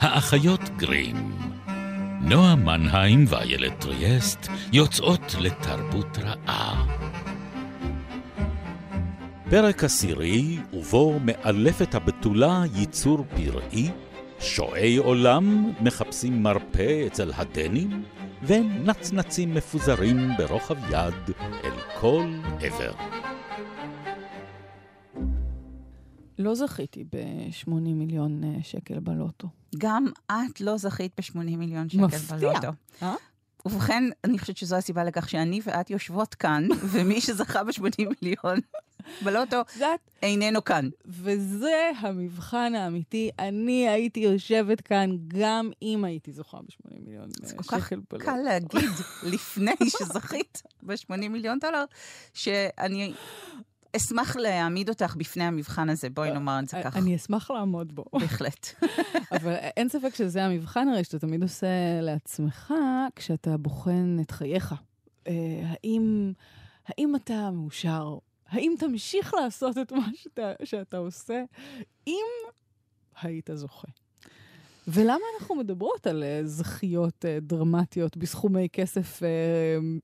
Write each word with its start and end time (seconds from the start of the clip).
האחיות 0.00 0.60
גרים. 0.76 1.32
נועה 2.20 2.54
מנהיים 2.54 3.24
ואיילת 3.28 3.80
טריאסט 3.80 4.48
יוצאות 4.72 5.34
לתרבות 5.40 6.18
רעה. 6.18 6.86
פרק 9.50 9.84
עשירי, 9.84 10.58
ובו 10.72 11.18
מאלפת 11.24 11.94
הבתולה 11.94 12.62
ייצור 12.74 13.24
פראי, 13.36 13.90
שועי 14.40 14.96
עולם 14.96 15.72
מחפשים 15.80 16.42
מרפא 16.42 17.06
אצל 17.06 17.32
הדנים, 17.36 18.02
ונצנצים 18.42 19.54
מפוזרים 19.54 20.30
ברוחב 20.38 20.90
יד 20.90 21.34
אל 21.64 22.00
כל 22.00 22.26
עבר. 22.60 23.19
לא 26.40 26.54
זכיתי 26.54 27.04
ב-80 27.04 27.70
מיליון 27.70 28.44
אה, 28.44 28.62
שקל 28.62 29.00
בלוטו. 29.00 29.48
גם 29.78 30.06
את 30.26 30.60
לא 30.60 30.76
זכית 30.76 31.12
ב-80 31.18 31.38
מיליון 31.38 31.88
שקל 31.88 32.00
מפתיע. 32.00 32.36
בלוטו. 32.36 32.68
אה? 33.02 33.14
ובכן, 33.66 34.04
אני 34.24 34.38
חושבת 34.38 34.56
שזו 34.56 34.76
הסיבה 34.76 35.04
לכך 35.04 35.28
שאני 35.28 35.60
ואת 35.64 35.90
יושבות 35.90 36.34
כאן, 36.34 36.68
ומי 36.92 37.20
שזכה 37.20 37.64
ב-80 37.64 38.06
מיליון 38.22 38.58
בלוטו 39.24 39.60
את 39.60 39.74
יודעת, 39.74 40.00
איננו 40.22 40.64
כאן. 40.64 40.88
וזה 41.04 41.90
המבחן 41.98 42.74
האמיתי. 42.74 43.30
אני 43.38 43.88
הייתי 43.88 44.20
יושבת 44.20 44.80
כאן 44.80 45.10
גם 45.28 45.70
אם 45.82 46.04
הייתי 46.04 46.32
זוכה 46.32 46.58
ב-80 46.58 46.98
מיליון 47.00 47.28
זה 47.42 47.54
אה, 47.54 47.62
כל 47.62 47.76
כך 47.78 47.86
שקל 47.86 48.00
בלוטו. 48.10 48.24
קל 48.26 48.36
להגיד 48.44 48.90
לפני 49.22 49.74
שזכית 49.98 50.62
ב-80 50.82 51.28
מיליון 51.28 51.58
דולר, 51.58 51.84
שאני 52.34 53.12
אשמח 53.96 54.36
להעמיד 54.36 54.88
אותך 54.88 55.16
בפני 55.16 55.44
המבחן 55.44 55.88
הזה, 55.88 56.10
בואי 56.10 56.30
נאמר 56.30 56.58
את 56.58 56.68
זה 56.68 56.80
ככה. 56.84 56.98
אה, 56.98 57.02
אני 57.04 57.16
אשמח 57.16 57.50
לעמוד 57.50 57.92
בו. 57.94 58.04
בהחלט. 58.20 58.66
אבל 59.36 59.54
אין 59.54 59.88
ספק 59.88 60.14
שזה 60.14 60.44
המבחן 60.44 60.88
הרי 60.88 61.04
שאתה 61.04 61.18
תמיד 61.18 61.42
עושה 61.42 62.00
לעצמך 62.00 62.74
כשאתה 63.16 63.56
בוחן 63.56 64.16
את 64.20 64.30
חייך. 64.30 64.74
אה, 65.26 65.32
האם, 65.62 66.32
האם 66.86 67.16
אתה 67.16 67.50
מאושר? 67.50 68.18
האם 68.48 68.74
תמשיך 68.78 69.34
לעשות 69.34 69.78
את 69.78 69.92
מה 69.92 70.08
שאתה, 70.14 70.52
שאתה 70.64 70.96
עושה 70.96 71.42
אם 72.06 72.26
היית 73.22 73.50
זוכה? 73.54 73.88
ולמה 74.92 75.24
אנחנו 75.40 75.54
מדברות 75.54 76.06
על 76.06 76.22
אה, 76.22 76.40
זכיות 76.44 77.24
אה, 77.24 77.38
דרמטיות 77.40 78.16
בסכומי 78.16 78.68
כסף 78.72 79.22
אה, 79.22 79.28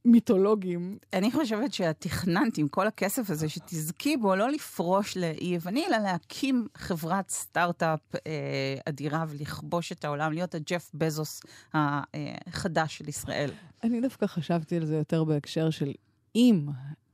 מיתולוגיים? 0.05 0.99
אני 1.13 1.33
חושבת 1.33 1.73
שאת 1.73 1.97
תכננת 1.99 2.59
עם 2.59 2.69
כל 2.69 2.87
הכסף 2.87 3.31
הזה 3.31 3.49
שתזכי 3.49 4.17
בו 4.17 4.37
לא 4.37 4.51
לפרוש 4.51 5.17
לאי 5.17 5.47
יווני, 5.47 5.87
אלא 5.87 5.99
להקים 5.99 6.67
חברת 6.77 7.31
סטארט-אפ 7.31 8.01
אה, 8.15 8.77
אדירה 8.85 9.25
ולכבוש 9.29 9.93
את 9.93 10.05
העולם, 10.05 10.33
להיות 10.33 10.55
הג'ף 10.55 10.91
בזוס 10.95 11.41
החדש 11.75 12.99
של 12.99 13.09
ישראל. 13.09 13.51
אני 13.85 14.01
דווקא 14.01 14.27
חשבתי 14.27 14.77
על 14.77 14.85
זה 14.85 14.97
יותר 14.97 15.25
בהקשר 15.25 15.71
של 15.71 15.93
אם, 16.37 16.67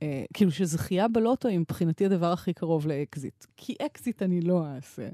אה, 0.02 0.24
כאילו 0.34 0.50
שזכייה 0.50 1.08
בלוטו 1.08 1.48
היא 1.48 1.58
מבחינתי 1.58 2.06
הדבר 2.06 2.32
הכי 2.32 2.52
קרוב 2.52 2.86
לאקזיט. 2.86 3.44
כי 3.56 3.74
אקזיט 3.86 4.22
אני 4.22 4.40
לא 4.40 4.66
אעשה. 4.66 5.08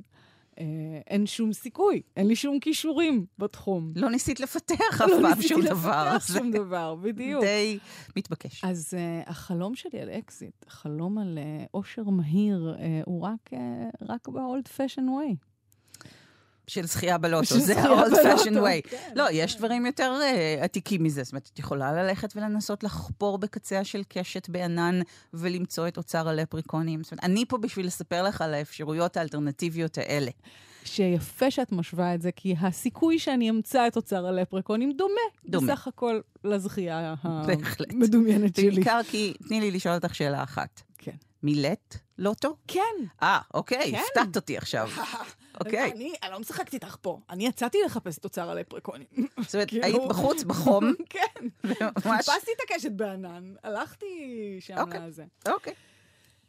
אה, 0.60 0.64
אין 1.06 1.26
שום 1.26 1.52
סיכוי, 1.52 2.02
אין 2.16 2.26
לי 2.26 2.36
שום 2.36 2.60
כישורים 2.60 3.26
בתחום. 3.38 3.92
לא 3.96 4.10
ניסית 4.10 4.40
לפתח 4.40 4.74
אף 4.94 5.00
לא 5.00 5.14
פעם 5.22 5.26
ניסיתי 5.26 5.48
שום 5.48 5.60
לפתח 5.60 5.72
דבר. 5.72 6.18
שום 6.18 6.50
דבר, 6.50 6.94
בדיוק. 6.94 7.44
די 7.44 7.78
מתבקש. 8.16 8.64
אז 8.64 8.94
אה, 8.94 9.30
החלום 9.30 9.74
שלי 9.74 10.00
על 10.00 10.10
אקזיט, 10.10 10.64
החלום 10.66 11.18
על 11.18 11.38
אה, 11.38 11.68
אושר 11.74 12.04
מהיר, 12.04 12.76
אה, 12.76 12.80
הוא 13.04 13.22
רק, 13.22 13.50
אה, 13.52 13.56
רק 14.08 14.28
ב-old 14.28 14.68
fashion 14.76 15.02
way. 15.02 15.47
של 16.68 16.86
זכייה 16.86 17.18
בלוטו, 17.18 17.46
של 17.46 17.58
זה 17.58 17.80
ה-old 17.80 18.12
fashion 18.12 18.54
way. 18.54 18.90
כן, 18.90 19.12
לא, 19.14 19.24
כן. 19.24 19.30
יש 19.32 19.56
דברים 19.56 19.86
יותר 19.86 20.18
אה, 20.22 20.56
עתיקים 20.60 21.02
מזה. 21.02 21.22
זאת 21.22 21.32
אומרת, 21.32 21.50
את 21.52 21.58
יכולה 21.58 21.92
ללכת 21.92 22.36
ולנסות 22.36 22.84
לחפור 22.84 23.38
בקצה 23.38 23.84
של 23.84 24.02
קשת 24.08 24.48
בענן 24.48 25.00
ולמצוא 25.34 25.88
את 25.88 25.96
אוצר 25.96 26.28
הלפרקונים. 26.28 27.02
זאת 27.02 27.12
אומרת, 27.12 27.24
אני 27.24 27.44
פה 27.48 27.58
בשביל 27.58 27.86
לספר 27.86 28.22
לך 28.22 28.42
על 28.42 28.54
האפשרויות 28.54 29.16
האלטרנטיביות 29.16 29.98
האלה. 29.98 30.30
שיפה 30.84 31.50
שאת 31.50 31.72
משווה 31.72 32.14
את 32.14 32.22
זה, 32.22 32.30
כי 32.32 32.54
הסיכוי 32.60 33.18
שאני 33.18 33.50
אמצא 33.50 33.86
את 33.86 33.96
אוצר 33.96 34.26
הלפרקונים 34.26 34.92
דומה, 34.92 35.12
דומה. 35.48 35.72
בסך 35.74 35.88
הכל 35.88 36.20
לזכייה 36.44 37.14
בהחלט. 37.46 37.92
המדומיינת 37.92 38.56
שלי. 38.56 38.70
בעיקר 38.70 39.00
כי, 39.10 39.34
תני 39.48 39.60
לי 39.60 39.70
לשאול 39.70 39.94
אותך 39.94 40.14
שאלה 40.14 40.42
אחת. 40.42 40.82
כן. 40.98 41.16
מילט 41.42 41.96
לוטו? 42.18 42.56
כן. 42.68 42.80
אה, 43.22 43.38
אוקיי, 43.54 43.92
כן. 43.92 44.00
הפתעת 44.10 44.36
אותי 44.36 44.56
עכשיו. 44.56 44.88
אוקיי. 45.60 45.92
אני, 45.92 46.12
לא 46.30 46.40
משחקת 46.40 46.74
איתך 46.74 46.96
פה, 47.00 47.20
אני 47.30 47.46
יצאתי 47.46 47.78
לחפש 47.86 48.18
את 48.18 48.24
אוצר 48.24 48.50
הלפרקונים. 48.50 49.06
זאת 49.40 49.54
אומרת, 49.54 49.68
כאילו- 49.68 49.84
היית 49.84 50.02
בחוץ, 50.08 50.42
בחום, 50.42 50.92
כן. 51.10 51.46
ממש... 51.64 52.28
חיפשתי 52.28 52.50
את 52.56 52.70
הקשת 52.70 52.92
בענן, 52.92 53.54
הלכתי 53.64 54.06
שם 54.60 54.78
אוקיי. 54.78 55.00
לזה. 55.00 55.24
אוקיי. 55.48 55.74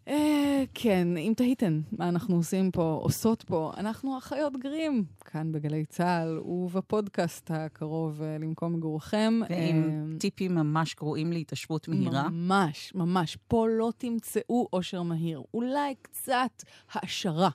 אה, 0.09 0.64
כן, 0.74 1.18
אם 1.18 1.34
תהיתן 1.38 1.81
מה 1.92 2.09
אנחנו 2.09 2.36
עושים 2.36 2.72
פה, 2.72 3.00
עושות 3.02 3.44
פה, 3.44 3.72
אנחנו 3.78 4.18
אחיות 4.18 4.58
גרים, 4.58 5.03
כאן 5.26 5.52
בגלי 5.52 5.86
צה"ל 5.86 6.40
ובפודקאסט 6.40 7.52
הקרוב 7.53 8.22
אה, 8.22 8.38
למקום 8.40 8.74
מגורכם. 8.74 9.40
ועם 9.50 10.09
אה, 10.14 10.20
טיפים 10.20 10.56
ממש 10.56 10.96
גרועים 10.96 11.31
להתיישבות 11.31 11.88
מהירה. 11.88 12.30
ממש, 12.30 12.91
ממש. 12.96 13.38
פה 13.47 13.68
לא 13.70 13.91
תמצאו 13.97 14.68
אושר 14.74 15.02
מהיר. 15.02 15.41
אולי 15.53 15.96
קצת 16.02 16.64
העשרה. 16.91 17.50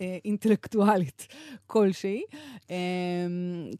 אה, 0.00 0.18
אינטלקטואלית 0.24 1.26
כלשהי, 1.66 2.22
אה, 2.70 2.76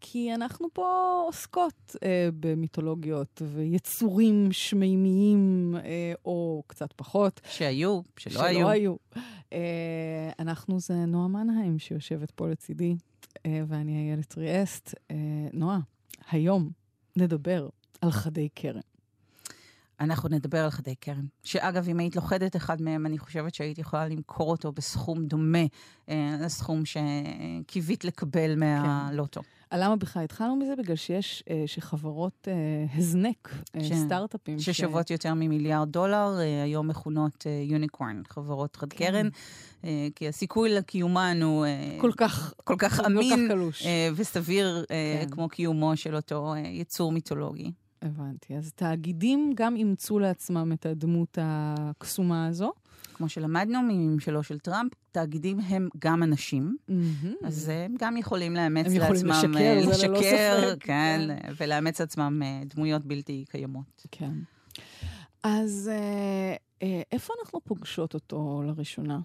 כי 0.00 0.34
אנחנו 0.34 0.69
פה 0.72 1.22
עוסקות 1.27 1.97
אה, 2.03 2.28
במיתולוגיות 2.41 3.43
ויצורים 3.54 4.49
שמימיים, 4.53 5.75
אה, 5.84 6.12
או 6.25 6.62
קצת 6.66 6.93
פחות, 6.97 7.41
שהיו, 7.50 8.00
שלא 8.16 8.32
שלא 8.32 8.43
היו. 8.43 8.69
היו. 8.69 8.94
אנחנו 10.38 10.81
זה 10.81 10.94
נועה 10.94 11.28
מנהיים 11.28 11.78
שיושבת 11.78 12.31
פה 12.31 12.48
לצידי, 12.48 12.97
ואני 13.69 14.10
איילת 14.10 14.27
טריאסט. 14.27 14.94
אה, 15.10 15.16
נועה, 15.53 15.78
היום 16.31 16.71
נדבר 17.16 17.69
על 18.00 18.10
חדי 18.10 18.48
קרן. 18.48 18.81
אנחנו 20.01 20.29
נדבר 20.29 20.65
על 20.65 20.71
חדי 20.71 20.95
קרן. 20.95 21.25
שאגב, 21.45 21.89
אם 21.89 21.99
היית 21.99 22.17
לוכדת 22.17 22.57
אחד 22.57 22.83
מהם, 22.83 23.07
אני 23.07 23.19
חושבת 23.19 23.55
שהיית 23.55 23.79
יכולה 23.79 24.09
למכור 24.09 24.51
אותו 24.51 24.73
בסכום 24.73 25.27
דומה 25.27 25.59
אה, 26.09 26.37
לסכום 26.41 26.83
שקיווית 26.84 28.05
לקבל 28.05 28.55
מהלוטו. 28.57 29.41
למה 29.75 29.97
בכלל 29.97 30.23
התחלנו 30.25 30.57
מזה? 30.57 30.75
בגלל 30.79 30.97
שיש, 30.97 31.45
אה, 31.51 31.62
שחברות 31.67 32.49
אה, 32.49 32.53
הזנק, 32.99 33.53
אה, 33.77 33.84
ש- 33.84 33.93
סטארט-אפים. 33.93 34.59
ש- 34.59 34.71
ששוות 34.71 35.11
יותר 35.11 35.34
ממיליארד 35.34 35.93
דולר, 35.93 36.39
אה, 36.41 36.63
היום 36.63 36.89
מכונות 36.89 37.45
אה, 37.47 37.63
יוניקורן, 37.71 38.23
חברות 38.28 38.77
חד 38.77 38.93
כן. 38.93 38.97
קרן, 39.07 39.28
אה, 39.84 40.09
כי 40.15 40.28
הסיכוי 40.28 40.75
לקיומן 40.75 41.39
הוא 41.43 41.65
אה, 41.67 41.97
כל 42.01 42.13
כך, 42.17 42.55
כל 42.65 42.75
כך 42.78 42.97
כל 43.01 43.07
אמין 43.07 43.47
כך 43.49 43.53
קלוש. 43.55 43.87
אה, 43.87 44.09
וסביר 44.17 44.84
אה, 44.91 45.19
כן. 45.25 45.31
כמו 45.31 45.49
קיומו 45.49 45.97
של 45.97 46.17
אותו 46.17 46.55
אה, 46.55 46.59
יצור 46.59 47.13
מיתולוגי. 47.13 47.73
הבנתי. 48.06 48.56
אז 48.56 48.72
תאגידים 48.72 49.53
גם 49.55 49.77
אימצו 49.77 50.19
לעצמם 50.19 50.72
את 50.72 50.87
הדמות 50.87 51.39
הקסומה 51.41 52.47
הזו. 52.47 52.72
כמו 53.15 53.28
שלמדנו 53.28 53.83
מממשלו 53.83 54.43
של 54.43 54.59
טראמפ, 54.59 54.93
תאגידים 55.12 55.61
הם 55.61 55.89
גם 55.99 56.22
אנשים. 56.22 56.77
מהמם. 56.89 57.34
אז 57.45 57.69
הם 57.69 57.95
גם 57.99 58.16
יכולים 58.16 58.55
לאמץ 58.55 58.87
הם 58.87 58.93
יכולים 58.93 59.27
לעצמם, 59.27 59.50
לשקר, 59.50 59.61
אה, 59.61 59.97
זה 59.97 60.06
ללא 60.09 60.19
לשקר, 60.19 60.71
ספק, 60.71 60.84
כן, 60.84 61.21
כן. 61.43 61.53
ולאמץ 61.56 62.00
לעצמם 62.00 62.43
אה, 62.45 62.62
דמויות 62.75 63.05
בלתי 63.05 63.45
קיימות. 63.49 64.06
כן. 64.11 64.33
אז 65.43 65.91
אה, 66.83 67.03
איפה 67.12 67.34
אנחנו 67.41 67.61
פוגשות 67.65 68.15
אותו 68.15 68.62
לראשונה? 68.66 69.21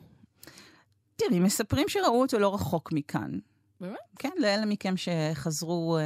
תראי, 1.16 1.40
מספרים 1.40 1.90
שראו 1.90 2.22
אותו 2.22 2.40
לא 2.40 2.54
רחוק 2.54 2.92
מכאן. 2.94 3.40
באמת? 3.82 3.98
כן, 4.20 4.30
לאלה 4.38 4.66
מכם 4.66 4.94
שחזרו 4.98 5.98
אה, 5.98 6.04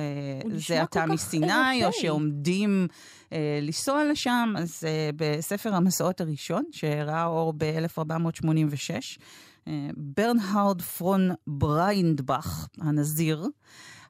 זה 0.57 0.81
עתה 0.81 1.05
מסיני, 1.05 1.85
או. 1.85 1.91
שעומדים 1.93 2.87
אה, 3.33 3.59
לנסוע 3.61 4.03
לשם, 4.11 4.53
אז 4.57 4.83
אה, 4.87 5.09
בספר 5.15 5.75
המסעות 5.75 6.21
הראשון, 6.21 6.63
שראה 6.71 7.25
אור 7.25 7.53
ב-1486, 7.57 9.19
אה, 9.67 9.87
ברנהרד 9.97 10.81
פון 10.81 11.31
בריינדבך, 11.47 12.67
הנזיר, 12.81 13.47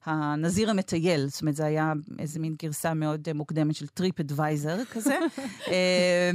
הנזיר 0.05 0.69
המטייל, 0.69 1.27
זאת 1.27 1.41
אומרת, 1.41 1.55
זה 1.55 1.65
היה 1.65 1.93
איזה 2.19 2.39
מין 2.39 2.55
גרסה 2.63 2.93
מאוד 2.93 3.33
מוקדמת 3.33 3.75
של 3.75 3.87
טריפ 3.87 4.19
אדוויזר 4.19 4.85
כזה. 4.85 5.17
אה, 5.67 6.31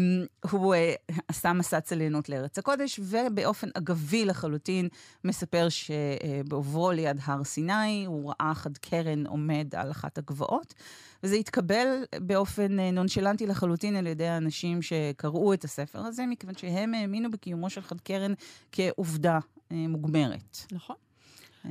הוא 0.51 0.75
אה, 0.75 0.95
עשה 1.29 1.53
מסע 1.53 1.81
צליינות 1.81 2.29
לארץ 2.29 2.59
הקודש, 2.59 3.01
ובאופן 3.03 3.69
אגבי 3.75 4.25
לחלוטין 4.25 4.89
מספר 5.25 5.69
שבעוברו 5.69 6.91
ליד 6.91 7.21
הר 7.25 7.45
סיני, 7.45 8.05
הוא 8.07 8.33
ראה 8.33 8.55
חד 8.55 8.79
קרן 8.79 9.27
עומד 9.27 9.75
על 9.77 9.91
אחת 9.91 10.19
הגבעות, 10.19 10.75
וזה 11.23 11.37
התקבל 11.37 11.87
באופן 12.21 12.79
אה, 12.79 12.91
נונשלנטי 12.91 13.47
לחלוטין 13.47 13.97
על 13.97 14.07
ידי 14.07 14.27
האנשים 14.27 14.83
שקראו 14.83 15.55
את 15.55 15.65
הספר 15.65 15.99
הזה, 15.99 16.27
מכיוון 16.27 16.57
שהם 16.57 16.95
האמינו 16.95 17.31
בקיומו 17.31 17.71
של 17.71 17.81
חד 17.81 18.01
קרן 18.01 18.35
כעובדה 18.73 19.39
אה, 19.73 19.77
מוגמרת. 19.89 20.59
נכון. 20.73 20.97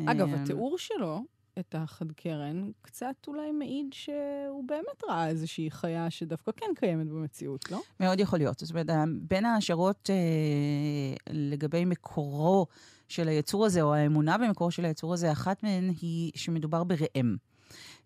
אגב, 0.05 0.33
אה, 0.33 0.41
התיאור 0.41 0.77
שלו, 0.77 1.23
את 1.59 1.75
החד 1.77 2.11
קרן, 2.11 2.71
קצת 2.81 3.15
אולי 3.27 3.51
מעיד 3.51 3.85
שהוא 3.91 4.63
באמת 4.67 5.03
ראה 5.09 5.27
איזושהי 5.27 5.71
חיה 5.71 6.09
שדווקא 6.09 6.51
כן 6.51 6.71
קיימת 6.75 7.07
במציאות, 7.07 7.71
לא? 7.71 7.81
מאוד 7.99 8.19
יכול 8.19 8.39
להיות. 8.39 8.59
זאת 8.59 8.69
אומרת, 8.69 8.87
בין 9.21 9.45
ההשערות 9.45 10.09
אה, 10.09 11.33
לגבי 11.33 11.85
מקורו 11.85 12.67
של 13.07 13.27
היצור 13.27 13.65
הזה, 13.65 13.81
או 13.81 13.93
האמונה 13.93 14.37
במקורו 14.37 14.71
של 14.71 14.85
היצור 14.85 15.13
הזה, 15.13 15.31
אחת 15.31 15.63
מהן 15.63 15.91
היא 16.01 16.31
שמדובר 16.35 16.83
בראם. 16.83 17.35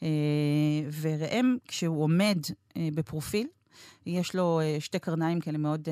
אה, 0.03 0.07
וראם, 1.01 1.57
כשהוא 1.67 2.03
עומד 2.03 2.37
אה, 2.77 2.89
בפרופיל, 2.95 3.47
יש 4.05 4.35
לו 4.35 4.59
אה, 4.59 4.77
שתי 4.79 4.99
קרניים 4.99 5.39
כאלה 5.39 5.57
מאוד 5.57 5.87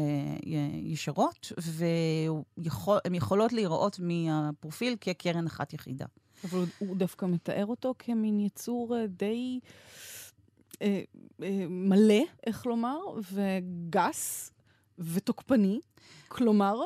ישרות, 0.83 1.51
והן 1.57 3.15
יכולות 3.15 3.53
להיראות 3.53 3.99
מהפרופיל 3.99 4.95
כקרן 5.01 5.45
אחת 5.45 5.73
יחידה. 5.73 6.05
אבל 6.43 6.65
הוא 6.79 6.95
דווקא 6.97 7.25
מתאר 7.25 7.65
אותו 7.65 7.93
כמין 7.99 8.39
יצור 8.39 8.95
די 9.07 9.59
אה, 10.81 11.01
אה, 11.43 11.65
מלא, 11.69 12.23
איך 12.45 12.65
לומר, 12.65 12.99
וגס 13.31 14.51
ותוקפני. 14.99 15.79
כלומר, 16.27 16.79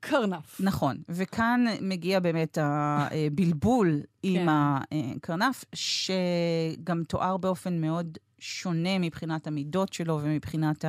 קרנף. 0.00 0.60
נכון, 0.60 0.96
וכאן 1.08 1.64
מגיע 1.80 2.20
באמת 2.20 2.58
הבלבול 2.60 4.00
עם 4.22 4.46
כן. 4.46 4.46
הקרנף, 5.16 5.64
שגם 5.74 7.04
תואר 7.08 7.36
באופן 7.36 7.80
מאוד 7.80 8.18
שונה 8.38 8.98
מבחינת 8.98 9.46
המידות 9.46 9.92
שלו 9.92 10.20
ומבחינת 10.22 10.84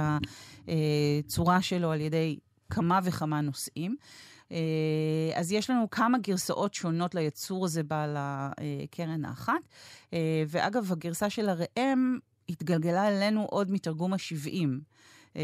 הצורה 0.68 1.62
שלו 1.62 1.92
על 1.92 2.02
ידי 2.02 2.38
כמה 2.70 3.00
וכמה 3.04 3.42
נושאים. 3.42 3.96
אה, 4.54 5.40
אז 5.40 5.52
יש 5.52 5.70
לנו 5.70 5.90
כמה 5.90 6.18
גרסאות 6.18 6.74
שונות 6.74 7.16
ליצור 7.16 7.66
הזה 7.66 7.84
בעל 7.84 8.16
הקרן 8.18 9.26
האחת. 9.26 9.54
אה, 10.14 10.44
ואגב, 10.48 10.92
הגרסה 10.92 11.30
של 11.30 11.50
הראם 11.50 12.18
התגלגלה 12.50 13.08
אלינו 13.08 13.46
עוד 13.46 13.72
מתרגום 13.72 14.14
ה-70. 14.14 14.68
Uh, 15.34 15.36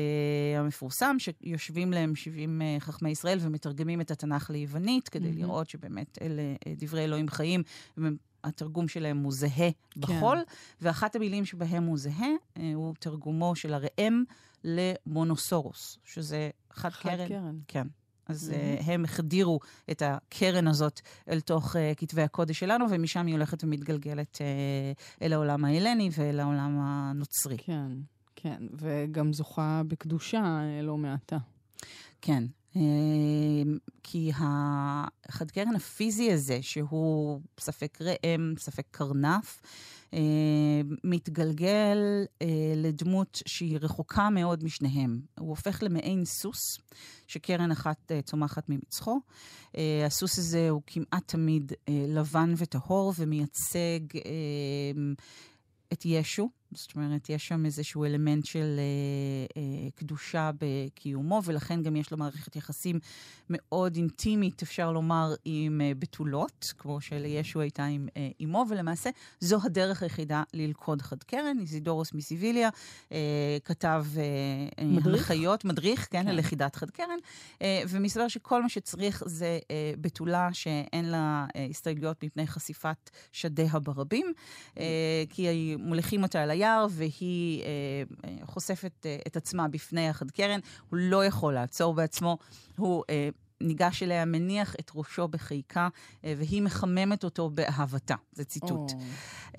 המפורסם, 0.57 1.15
שיושבים 1.19 1.93
להם 1.93 2.15
70 2.15 2.61
uh, 2.61 2.79
חכמי 2.79 3.09
ישראל 3.09 3.37
ומתרגמים 3.41 4.01
את 4.01 4.11
התנ"ך 4.11 4.49
ליוונית, 4.49 5.09
כדי 5.09 5.29
mm-hmm. 5.29 5.35
לראות 5.35 5.69
שבאמת 5.69 6.17
אלה 6.21 6.41
דברי 6.77 7.03
אלוהים 7.03 7.29
חיים, 7.29 7.63
והתרגום 7.97 8.87
שלהם 8.87 9.17
הוא 9.17 9.31
זהה 9.31 9.71
כן. 9.91 10.01
בחול, 10.01 10.37
ואחת 10.81 11.15
המילים 11.15 11.45
שבהם 11.45 11.83
הוא 11.83 11.97
זהה, 11.97 12.27
uh, 12.57 12.59
הוא 12.75 12.93
תרגומו 12.99 13.55
של 13.55 13.73
הראם 13.73 14.23
למונוסורוס, 14.63 15.97
שזה 16.05 16.49
חד, 16.71 16.89
חד 16.89 17.09
קרן. 17.09 17.27
קרן. 17.27 17.59
כן. 17.67 17.87
אז 18.29 18.53
mm-hmm. 18.53 18.81
uh, 18.81 18.91
הם 18.91 19.05
החדירו 19.05 19.59
את 19.91 20.01
הקרן 20.05 20.67
הזאת 20.67 21.01
אל 21.29 21.39
תוך 21.39 21.75
uh, 21.75 21.79
כתבי 21.97 22.21
הקודש 22.21 22.59
שלנו, 22.59 22.85
ומשם 22.89 23.25
היא 23.25 23.35
הולכת 23.35 23.63
ומתגלגלת 23.63 24.37
uh, 24.37 25.21
אל 25.21 25.33
העולם 25.33 25.65
ההלני 25.65 26.09
ואל 26.17 26.39
העולם 26.39 26.79
הנוצרי. 26.81 27.57
כן, 27.57 27.91
כן, 28.35 28.63
וגם 28.73 29.33
זוכה 29.33 29.81
בקדושה 29.87 30.61
לא 30.83 30.97
מעטה. 30.97 31.37
כן, 32.21 32.43
כי 34.03 34.31
החד 34.35 35.51
קרן 35.51 35.75
הפיזי 35.75 36.31
הזה, 36.31 36.59
שהוא 36.61 37.41
ספק 37.59 37.97
ראם, 38.01 38.53
ספק 38.57 38.85
קרנף, 38.91 39.61
אה, 40.13 40.19
מתגלגל 41.03 41.97
אה, 42.41 42.47
לדמות 42.75 43.41
שהיא 43.45 43.77
רחוקה 43.81 44.29
מאוד 44.29 44.63
משניהם. 44.63 45.21
הוא 45.39 45.49
הופך 45.49 45.83
למעין 45.83 46.25
סוס, 46.25 46.77
שקרן 47.27 47.71
אחת 47.71 48.11
אה, 48.11 48.21
צומחת 48.21 48.69
ממצחו. 48.69 49.19
אה, 49.77 50.03
הסוס 50.05 50.39
הזה 50.39 50.69
הוא 50.69 50.81
כמעט 50.87 51.27
תמיד 51.27 51.73
לבן 52.07 52.53
וטהור 52.57 53.13
ומייצג 53.17 53.99
אה, 54.15 55.13
את 55.93 56.05
ישו. 56.05 56.58
זאת 56.71 56.95
אומרת, 56.95 57.29
יש 57.29 57.47
שם 57.47 57.65
איזשהו 57.65 58.05
אלמנט 58.05 58.45
של 58.45 58.79
אה, 58.79 59.61
אה, 59.61 59.89
קדושה 59.95 60.51
בקיומו, 60.59 61.41
ולכן 61.45 61.83
גם 61.83 61.95
יש 61.95 62.11
לו 62.11 62.17
מערכת 62.17 62.55
יחסים 62.55 62.99
מאוד 63.49 63.95
אינטימית, 63.95 64.61
אפשר 64.61 64.91
לומר, 64.91 65.33
עם 65.45 65.81
אה, 65.81 65.91
בתולות, 65.99 66.73
כמו 66.77 67.01
שלישו 67.01 67.61
הייתה 67.61 67.85
עם 67.85 68.07
אה, 68.17 68.29
אמו, 68.43 68.65
ולמעשה 68.69 69.09
זו 69.39 69.59
הדרך 69.63 70.03
היחידה 70.03 70.43
ללכוד 70.53 71.01
חד 71.01 71.23
קרן. 71.23 71.57
איזידורוס 71.59 72.13
מסיביליה 72.13 72.69
אה, 73.11 73.57
כתב 73.65 74.05
אה, 74.17 74.85
מדריך? 74.85 75.31
הנחיות, 75.31 75.65
מדריך, 75.65 76.07
כן, 76.11 76.23
כן. 76.23 76.35
ללכידת 76.35 76.75
חד 76.75 76.89
קרן, 76.89 77.17
אה, 77.61 77.81
ומסתבר 77.89 78.27
שכל 78.27 78.61
מה 78.61 78.69
שצריך 78.69 79.23
זה 79.25 79.59
אה, 79.71 79.91
בתולה 80.01 80.49
שאין 80.53 81.05
לה 81.05 81.45
אה, 81.55 81.67
הסתייגויות 81.69 82.23
מפני 82.23 82.47
חשיפת 82.47 83.09
שדיה 83.31 83.79
ברבים, 83.79 84.33
אה, 84.79 85.23
כי 85.29 85.75
מוליכים 85.79 86.23
אותה 86.23 86.43
על 86.43 86.51
היער, 86.59 86.87
והיא 86.89 87.63
אה, 87.63 87.67
אה, 88.25 88.45
חושפת 88.45 89.05
אה, 89.05 89.17
את 89.27 89.37
עצמה 89.37 89.67
בפני 89.67 90.09
החד 90.09 90.31
קרן. 90.31 90.59
הוא 90.89 90.99
לא 91.01 91.25
יכול 91.25 91.53
לעצור 91.53 91.93
בעצמו, 91.93 92.37
הוא... 92.77 93.03
אה, 93.09 93.29
ניגש 93.61 94.03
אליה, 94.03 94.25
מניח 94.25 94.75
את 94.79 94.91
ראשו 94.95 95.27
בחיקה, 95.27 95.87
אה, 96.25 96.33
והיא 96.37 96.61
מחממת 96.61 97.23
אותו 97.23 97.49
באהבתה. 97.49 98.15
זה 98.31 98.43
ציטוט. 98.43 98.91
Oh. 98.91 99.55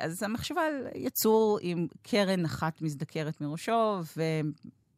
אז 0.00 0.22
המחשבה 0.22 0.60
על 0.60 0.86
יצור 0.94 1.58
עם 1.62 1.86
קרן 2.02 2.44
אחת 2.44 2.82
מזדקרת 2.82 3.40
מראשו, 3.40 4.00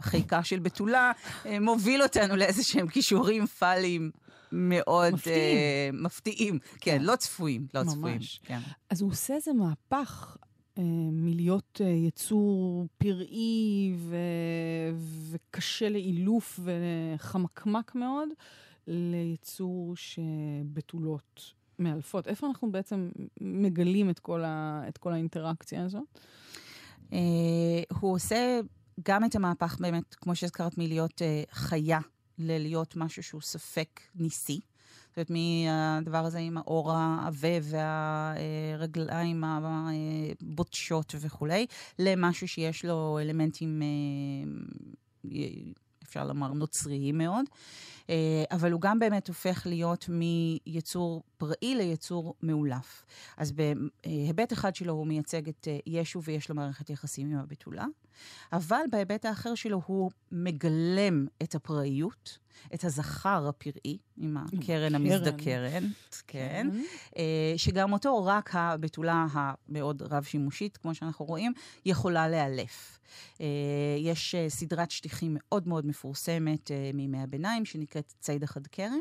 וחיקה 0.03 0.45
של 0.45 0.59
בתולה, 0.59 1.13
מוביל 1.61 2.03
אותנו 2.03 2.37
לאיזה 2.37 2.63
שהם 2.65 2.89
כישורים 2.89 3.47
פאליים 3.47 4.11
מאוד 4.53 5.15
מפתיעים. 5.15 5.95
Uh, 5.95 6.05
מפתיעים. 6.05 6.59
כן, 6.59 6.99
כן, 6.99 7.03
לא 7.03 7.17
צפויים, 7.17 7.67
לא 7.75 7.83
ממש. 7.83 7.95
צפויים. 7.95 8.21
כן. 8.43 8.61
אז 8.91 9.01
הוא 9.03 9.11
עושה 9.11 9.35
איזה 9.35 9.51
מהפך 9.53 10.37
מלהיות 11.13 11.81
אה, 11.85 11.89
יצור 11.89 12.87
פראי 12.99 13.95
ו... 13.97 14.17
וקשה 15.31 15.89
לאילוף 15.89 16.61
וחמקמק 16.63 17.95
מאוד, 17.95 18.29
ליצור 18.87 19.95
שבתולות 19.97 21.53
מאלפות. 21.79 22.29
איפה 22.29 22.47
אנחנו 22.47 22.73
בעצם 22.73 23.11
מגלים 23.41 24.11
את 24.11 24.19
כל, 24.19 24.45
ה... 24.45 24.83
את 24.89 24.99
כל 24.99 25.13
האינטראקציה 25.13 25.85
הזאת? 25.85 26.03
Uh, 27.11 27.15
הוא 28.01 28.15
עושה 28.15 28.61
גם 29.03 29.25
את 29.25 29.35
המהפך 29.35 29.77
באמת, 29.81 30.15
כמו 30.15 30.37
שהזכרת, 30.37 30.79
מלהיות 30.79 31.23
חיה 31.51 32.01
ללהיות 32.39 32.97
משהו 32.97 33.23
שהוא 33.23 33.41
ספק 33.41 34.01
ניסי. 34.15 34.61
זאת 35.17 35.31
אומרת, 35.31 35.43
מהדבר 35.99 36.25
הזה 36.25 36.39
עם 36.39 36.59
האור 36.59 36.93
העבה 36.93 37.49
והרגליים 37.63 39.45
הבוטשות 39.47 41.15
וכולי, 41.21 41.67
למשהו 41.99 42.49
שיש 42.49 42.85
לו 42.85 43.19
אלמנטים, 43.23 43.83
אה, 45.25 45.39
אפשר 46.03 46.25
לומר, 46.25 46.53
נוצריים 46.53 47.19
מאוד. 47.19 47.45
אה, 48.11 48.45
אבל 48.51 48.73
הוא 48.73 48.81
גם 48.81 48.99
באמת 48.99 49.29
הופך 49.29 49.63
להיות 49.67 50.09
מיצור 50.09 51.23
פראי 51.39 51.75
ליצור 51.75 52.35
מאולף. 52.43 53.05
אז 53.37 53.53
בהיבט 53.53 54.53
אחד 54.53 54.75
שלו 54.75 54.93
הוא 54.93 55.07
מייצג 55.07 55.49
את 55.49 55.69
אה, 55.71 55.79
ישו 55.87 56.23
ויש 56.23 56.49
לו 56.49 56.55
מערכת 56.55 56.91
יחסים 56.91 57.33
עם 57.33 57.39
הבתולה, 57.39 57.85
אבל 58.53 58.83
בהיבט 58.91 59.25
האחר 59.25 59.55
שלו 59.55 59.81
הוא 59.87 60.11
מגלם 60.33 61.27
את 61.43 61.55
הפראיות. 61.55 62.46
את 62.75 62.85
הזכר 62.85 63.49
הפראי, 63.49 63.99
עם 64.17 64.37
הקרן 64.37 64.95
המזדקרן, 64.95 65.83
כן, 65.83 65.89
כן. 66.27 66.69
אה, 67.19 67.53
שגם 67.57 67.93
אותו 67.93 68.25
רק 68.25 68.51
הבתולה 68.55 69.27
המאוד 69.33 70.03
רב-שימושית, 70.03 70.77
כמו 70.77 70.95
שאנחנו 70.95 71.25
רואים, 71.25 71.53
יכולה 71.87 72.29
לאלף. 72.29 72.99
אה, 73.41 73.47
יש 73.99 74.35
אה, 74.35 74.49
סדרת 74.49 74.91
שטיחים 74.91 75.37
מאוד 75.39 75.69
מאוד 75.69 75.87
מפורסמת 75.87 76.71
מימי 76.95 77.19
הביניים, 77.23 77.65
שנקראת 77.65 78.13
ציד 78.21 78.43
החד 78.43 78.67
קרן. 78.67 78.99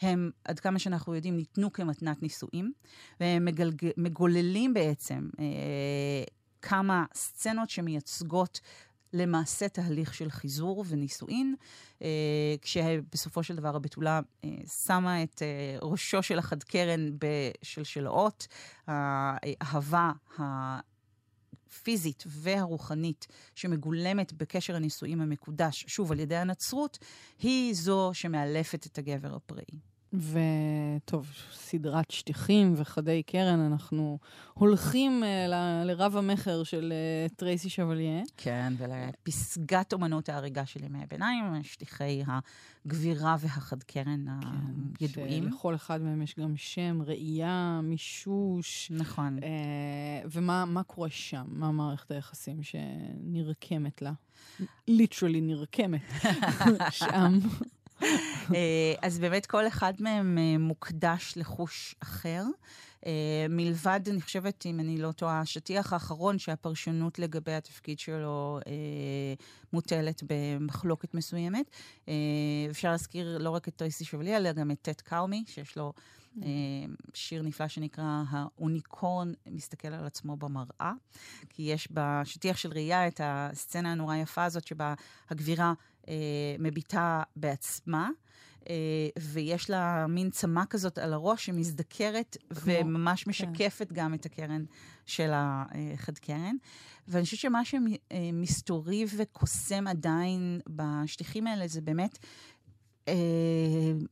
הם, 0.00 0.30
עד 0.44 0.60
כמה 0.60 0.78
שאנחנו 0.78 1.14
יודעים, 1.14 1.36
ניתנו 1.36 1.72
כמתנת 1.72 2.22
נישואים, 2.22 2.72
והם 3.20 3.44
מגלג... 3.44 3.90
מגוללים 3.96 4.74
בעצם 4.74 5.28
כמה 6.62 7.04
סצנות 7.14 7.70
שמייצגות 7.70 8.60
למעשה 9.12 9.68
תהליך 9.68 10.14
של 10.14 10.30
חיזור 10.30 10.84
ונישואין, 10.88 11.54
אה, 12.02 12.08
כשבסופו 12.62 13.42
של 13.42 13.56
דבר 13.56 13.76
הבתולה 13.76 14.20
אה, 14.44 14.50
שמה 14.86 15.22
את 15.22 15.42
אה, 15.42 15.76
ראשו 15.82 16.22
של 16.22 16.38
החד 16.38 16.62
קרן 16.62 17.10
בשלשלאות, 17.18 18.46
האהבה 18.86 20.12
הפיזית 20.38 22.24
והרוחנית 22.26 23.26
שמגולמת 23.54 24.32
בקשר 24.32 24.76
הנישואים 24.76 25.20
המקודש, 25.20 25.84
שוב, 25.88 26.12
על 26.12 26.20
ידי 26.20 26.36
הנצרות, 26.36 26.98
היא 27.38 27.74
זו 27.74 28.10
שמאלפת 28.12 28.86
את 28.86 28.98
הגבר 28.98 29.34
הפראי. 29.34 29.91
וטוב, 30.14 31.26
סדרת 31.52 32.10
שטיחים 32.10 32.74
וחדי 32.76 33.22
קרן, 33.22 33.60
אנחנו 33.60 34.18
הולכים 34.54 35.22
uh, 35.22 35.50
ל- 35.50 35.84
לרב 35.86 36.16
המכר 36.16 36.62
של 36.62 36.92
uh, 37.30 37.34
טרייסי 37.36 37.68
שבליה. 37.68 38.22
כן, 38.36 38.72
ולפסגת 38.78 39.92
אומנות 39.92 40.28
ההריגה 40.28 40.66
של 40.66 40.84
ימי 40.84 41.02
הביניים, 41.02 41.44
שטיחי 41.62 42.22
הגבירה 42.86 43.36
והחד 43.40 43.82
קרן 43.82 44.24
הידועים. 45.00 45.44
שלכל 45.50 45.74
אחד 45.74 46.02
מהם 46.02 46.22
יש 46.22 46.34
גם 46.38 46.56
שם, 46.56 46.98
ראייה, 47.06 47.80
מישוש. 47.82 48.92
נכון. 48.94 49.38
Uh, 49.38 49.42
ומה 50.32 50.82
קורה 50.86 51.10
שם? 51.10 51.44
מה 51.48 51.72
מערכת 51.72 52.10
היחסים 52.10 52.60
שנרקמת 52.62 54.02
לה? 54.02 54.12
Literally 54.88 55.40
נרקמת 55.40 56.00
שם. 56.90 57.38
אה, 58.54 58.94
אז 59.02 59.18
באמת 59.18 59.46
כל 59.46 59.66
אחד 59.66 59.92
מהם 60.00 60.38
אה, 60.38 60.58
מוקדש 60.58 61.32
לחוש 61.36 61.94
אחר. 62.02 62.44
אה, 63.06 63.46
מלבד, 63.48 64.00
אני 64.10 64.20
חושבת, 64.20 64.66
אם 64.66 64.80
אני 64.80 64.96
לא 64.96 65.12
טועה, 65.12 65.40
השטיח 65.40 65.92
האחרון 65.92 66.38
שהפרשנות 66.38 67.18
לגבי 67.18 67.52
התפקיד 67.52 67.98
שלו 67.98 68.60
מוטלת 69.72 70.22
במחלוקת 70.26 71.14
מסוימת. 71.14 71.70
אפשר 72.70 72.90
להזכיר 72.90 73.38
לא 73.38 73.50
רק 73.50 73.68
את 73.68 73.76
טרייסי 73.76 74.04
שבלייה, 74.04 74.36
אלא 74.36 74.52
גם 74.52 74.70
את 74.70 74.78
טט 74.82 75.00
קאומי, 75.00 75.44
שיש 75.46 75.76
לו 75.76 75.92
שיר 77.14 77.42
נפלא 77.42 77.68
שנקרא 77.68 78.22
האוניקורן 78.28 79.32
מסתכל 79.46 79.88
על 79.88 80.06
עצמו 80.06 80.36
במראה, 80.36 80.92
כי 81.48 81.62
יש 81.62 81.88
בשטיח 81.90 82.56
של 82.56 82.72
ראייה 82.72 83.08
את 83.08 83.20
הסצנה 83.24 83.92
הנורא 83.92 84.16
יפה 84.16 84.44
הזאת 84.44 84.66
שבה 84.66 84.94
הגבירה 85.30 85.72
מביטה 86.58 87.22
בעצמה. 87.36 88.10
אה, 88.68 89.08
ויש 89.18 89.70
לה 89.70 90.06
מין 90.08 90.30
צמה 90.30 90.66
כזאת 90.66 90.98
על 90.98 91.12
הראש 91.12 91.46
שמזדקרת 91.46 92.36
כמו, 92.54 92.62
וממש 92.66 93.24
כן. 93.24 93.30
משקפת 93.30 93.88
כן. 93.88 93.94
גם 93.94 94.14
את 94.14 94.26
הקרן 94.26 94.64
של 95.06 95.30
החד 95.34 96.18
קרן. 96.18 96.56
ואני 97.08 97.24
חושבת 97.24 97.40
שמה 97.40 97.62
שמסתורי 97.64 99.04
וקוסם 99.16 99.86
עדיין 99.86 100.60
בשטיחים 100.66 101.46
האלה 101.46 101.66
זה 101.68 101.80
באמת 101.80 102.18
אה, 103.08 103.14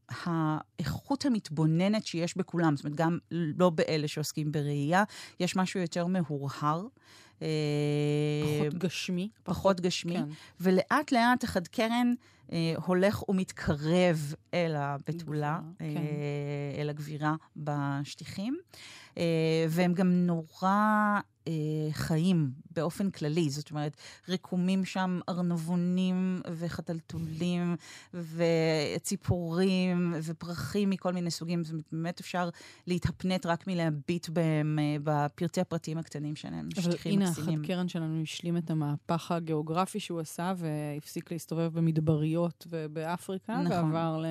האיכות 0.08 1.24
המתבוננת 1.26 2.06
שיש 2.06 2.36
בכולם. 2.36 2.76
זאת 2.76 2.84
אומרת, 2.84 2.98
גם 2.98 3.18
לא 3.30 3.70
באלה 3.70 4.08
שעוסקים 4.08 4.52
בראייה, 4.52 5.04
יש 5.40 5.56
משהו 5.56 5.80
יותר 5.80 6.06
מהורהר. 6.06 6.86
אה, 7.42 7.48
פחות 8.58 8.74
גשמי. 8.74 9.28
פחות 9.42 9.80
גשמי. 9.80 10.14
כן. 10.16 10.24
ולאט 10.60 11.12
לאט 11.12 11.44
החד 11.44 11.66
קרן 11.66 12.12
אה, 12.52 12.74
הולך 12.86 13.28
ומתקרב 13.28 14.34
אל 14.54 14.74
הבתולה, 14.76 15.60
אה, 15.80 15.86
כן. 15.94 16.80
אל 16.80 16.90
הגבירה 16.90 17.34
בשטיחים. 17.56 18.58
אה, 19.18 19.66
והם 19.68 19.94
גם 19.94 20.10
נורא 20.12 21.20
אה, 21.50 21.92
חיים 21.92 22.50
באופן 22.70 23.10
כללי. 23.10 23.50
זאת 23.50 23.70
אומרת, 23.70 23.96
רקומים 24.28 24.84
שם 24.84 25.20
ארנבונים 25.28 26.42
וחתלתולים 26.58 27.76
וציפורים 28.14 30.14
ופרחים 30.22 30.90
מכל 30.90 31.12
מיני 31.12 31.30
סוגים. 31.30 31.64
זאת 31.64 31.72
אומרת, 31.72 31.84
באמת 31.92 32.20
אפשר 32.20 32.48
להתהפנט 32.86 33.46
רק 33.46 33.66
מלהביט 33.66 34.28
בהם 34.28 34.78
אה, 34.78 34.96
בפרטי 35.04 35.60
הפרטים 35.60 35.98
הקטנים 35.98 36.36
שלהם. 36.36 36.68
אבל 36.76 36.92
הנה, 37.04 37.28
החד 37.28 37.52
קרן 37.66 37.88
שלנו 37.88 38.22
השלים 38.22 38.56
את 38.56 38.70
המהפך 38.70 39.32
הגיאוגרפי 39.32 40.00
שהוא 40.00 40.20
עשה 40.20 40.52
והפסיק 40.56 41.32
להסתובב 41.32 41.78
במדבריות 41.78 42.66
ובאפריקה, 42.70 43.56
נכון. 43.56 43.72
ועבר 43.72 44.22
ל... 44.22 44.26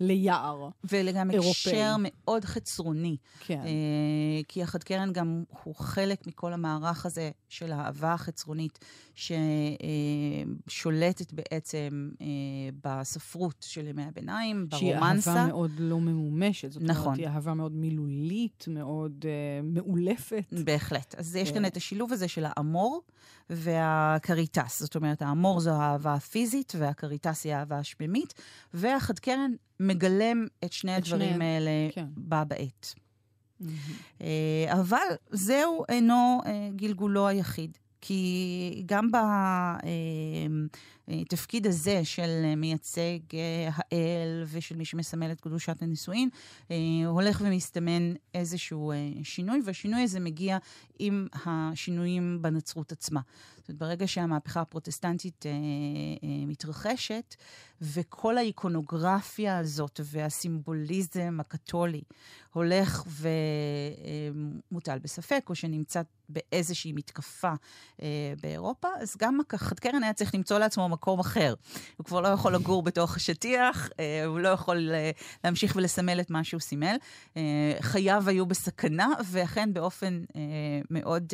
ליער 0.00 0.68
וגם 0.84 1.30
הקשר 1.30 1.96
מאוד 1.98 2.44
חצרוני. 2.44 3.16
כן. 3.40 3.62
כי 4.48 4.62
החד 4.62 4.82
קרן 4.82 5.12
גם 5.12 5.44
הוא 5.64 5.74
חלק 5.74 6.26
מכל 6.26 6.45
המערך 6.52 7.06
הזה 7.06 7.30
של 7.48 7.72
האהבה 7.72 8.12
החצרונית, 8.12 8.78
ששולטת 10.64 11.32
בעצם 11.32 12.10
אה, 12.20 12.26
בספרות 12.84 13.66
של 13.68 13.86
ימי 13.86 14.04
הביניים, 14.04 14.68
ברומנסה. 14.68 14.78
שהיא 14.78 14.94
אהבה 14.94 15.46
מאוד 15.46 15.70
לא 15.78 16.00
ממומשת. 16.00 16.72
זאת 16.72 16.82
נכון. 16.82 17.04
אומרת, 17.04 17.18
היא 17.18 17.28
אהבה 17.28 17.54
מאוד 17.54 17.72
מילולית, 17.72 18.64
מאוד 18.68 19.24
uh, 19.24 19.26
מאולפת. 19.64 20.44
בהחלט. 20.64 21.14
אז 21.18 21.36
יש 21.36 21.52
כאן 21.52 21.66
את 21.66 21.76
השילוב 21.76 22.12
הזה 22.12 22.28
של 22.28 22.44
האמור 22.48 23.02
והקריטס. 23.50 24.82
זאת 24.82 24.96
אומרת, 24.96 25.22
האמור 25.22 25.60
זו 25.60 25.70
האהבה 25.70 26.14
הפיזית, 26.14 26.72
והקריטס 26.78 27.44
היא 27.44 27.54
האהבה 27.54 27.78
השממית, 27.78 28.34
והחד 28.74 29.18
קרן 29.18 29.52
מגלם 29.80 30.46
את 30.64 30.72
שני 30.72 30.98
את 30.98 31.02
הדברים 31.02 31.34
שני... 31.34 31.44
האלה 31.44 31.70
כן. 31.92 32.06
בה 32.16 32.44
בעת. 32.44 32.94
Mm-hmm. 33.60 34.24
אבל 34.72 35.06
זהו 35.30 35.84
אינו 35.88 36.40
אה, 36.46 36.68
גלגולו 36.76 37.28
היחיד. 37.28 37.78
כי 38.00 38.82
גם 38.86 39.10
בתפקיד 41.08 41.66
הזה 41.66 42.04
של 42.04 42.54
מייצג 42.56 43.18
האל 43.72 44.44
ושל 44.46 44.76
מי 44.76 44.84
שמסמל 44.84 45.32
את 45.32 45.40
קדושת 45.40 45.82
הנישואין, 45.82 46.28
הולך 47.06 47.42
ומסתמן 47.44 48.12
איזשהו 48.34 48.92
שינוי, 49.22 49.60
והשינוי 49.64 50.02
הזה 50.02 50.20
מגיע 50.20 50.58
עם 50.98 51.26
השינויים 51.46 52.38
בנצרות 52.42 52.92
עצמה. 52.92 53.20
זאת 53.66 53.68
אומרת, 53.68 53.80
ברגע 53.80 54.06
שהמהפכה 54.06 54.60
הפרוטסטנטית 54.60 55.46
אה, 55.46 55.50
אה, 55.50 56.46
מתרחשת, 56.46 57.34
וכל 57.80 58.38
האיקונוגרפיה 58.38 59.58
הזאת 59.58 60.00
והסימבוליזם 60.04 61.38
הקתולי 61.40 62.02
הולך 62.52 63.04
ומוטל 64.70 64.98
בספק, 64.98 65.44
או 65.48 65.54
שנמצא 65.54 66.02
באיזושהי 66.28 66.92
מתקפה 66.92 67.52
אה, 68.02 68.34
באירופה, 68.42 68.88
אז 69.00 69.16
גם 69.18 69.38
החד 69.52 69.78
קרן 69.78 70.02
היה 70.02 70.12
צריך 70.12 70.34
למצוא 70.34 70.58
לעצמו 70.58 70.88
מקום 70.96 71.20
אחר. 71.20 71.54
הוא 71.96 72.04
כבר 72.04 72.20
לא 72.20 72.28
יכול 72.28 72.54
לגור 72.54 72.82
בתוך 72.82 73.16
השטיח, 73.16 73.88
אה, 74.00 74.24
הוא 74.24 74.40
לא 74.40 74.48
יכול 74.48 74.90
אה, 74.92 75.10
להמשיך 75.44 75.76
ולסמל 75.76 76.20
את 76.20 76.30
מה 76.30 76.44
שהוא 76.44 76.60
סימל. 76.60 76.96
אה, 77.36 77.72
חייו 77.80 78.24
היו 78.26 78.46
בסכנה, 78.46 79.08
ואכן 79.24 79.72
באופן 79.72 80.24
מאוד... 80.90 81.32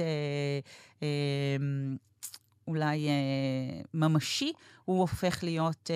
אולי 2.68 3.08
ממשי, 3.94 4.52
הוא 4.84 5.00
הופך 5.00 5.38
להיות 5.42 5.90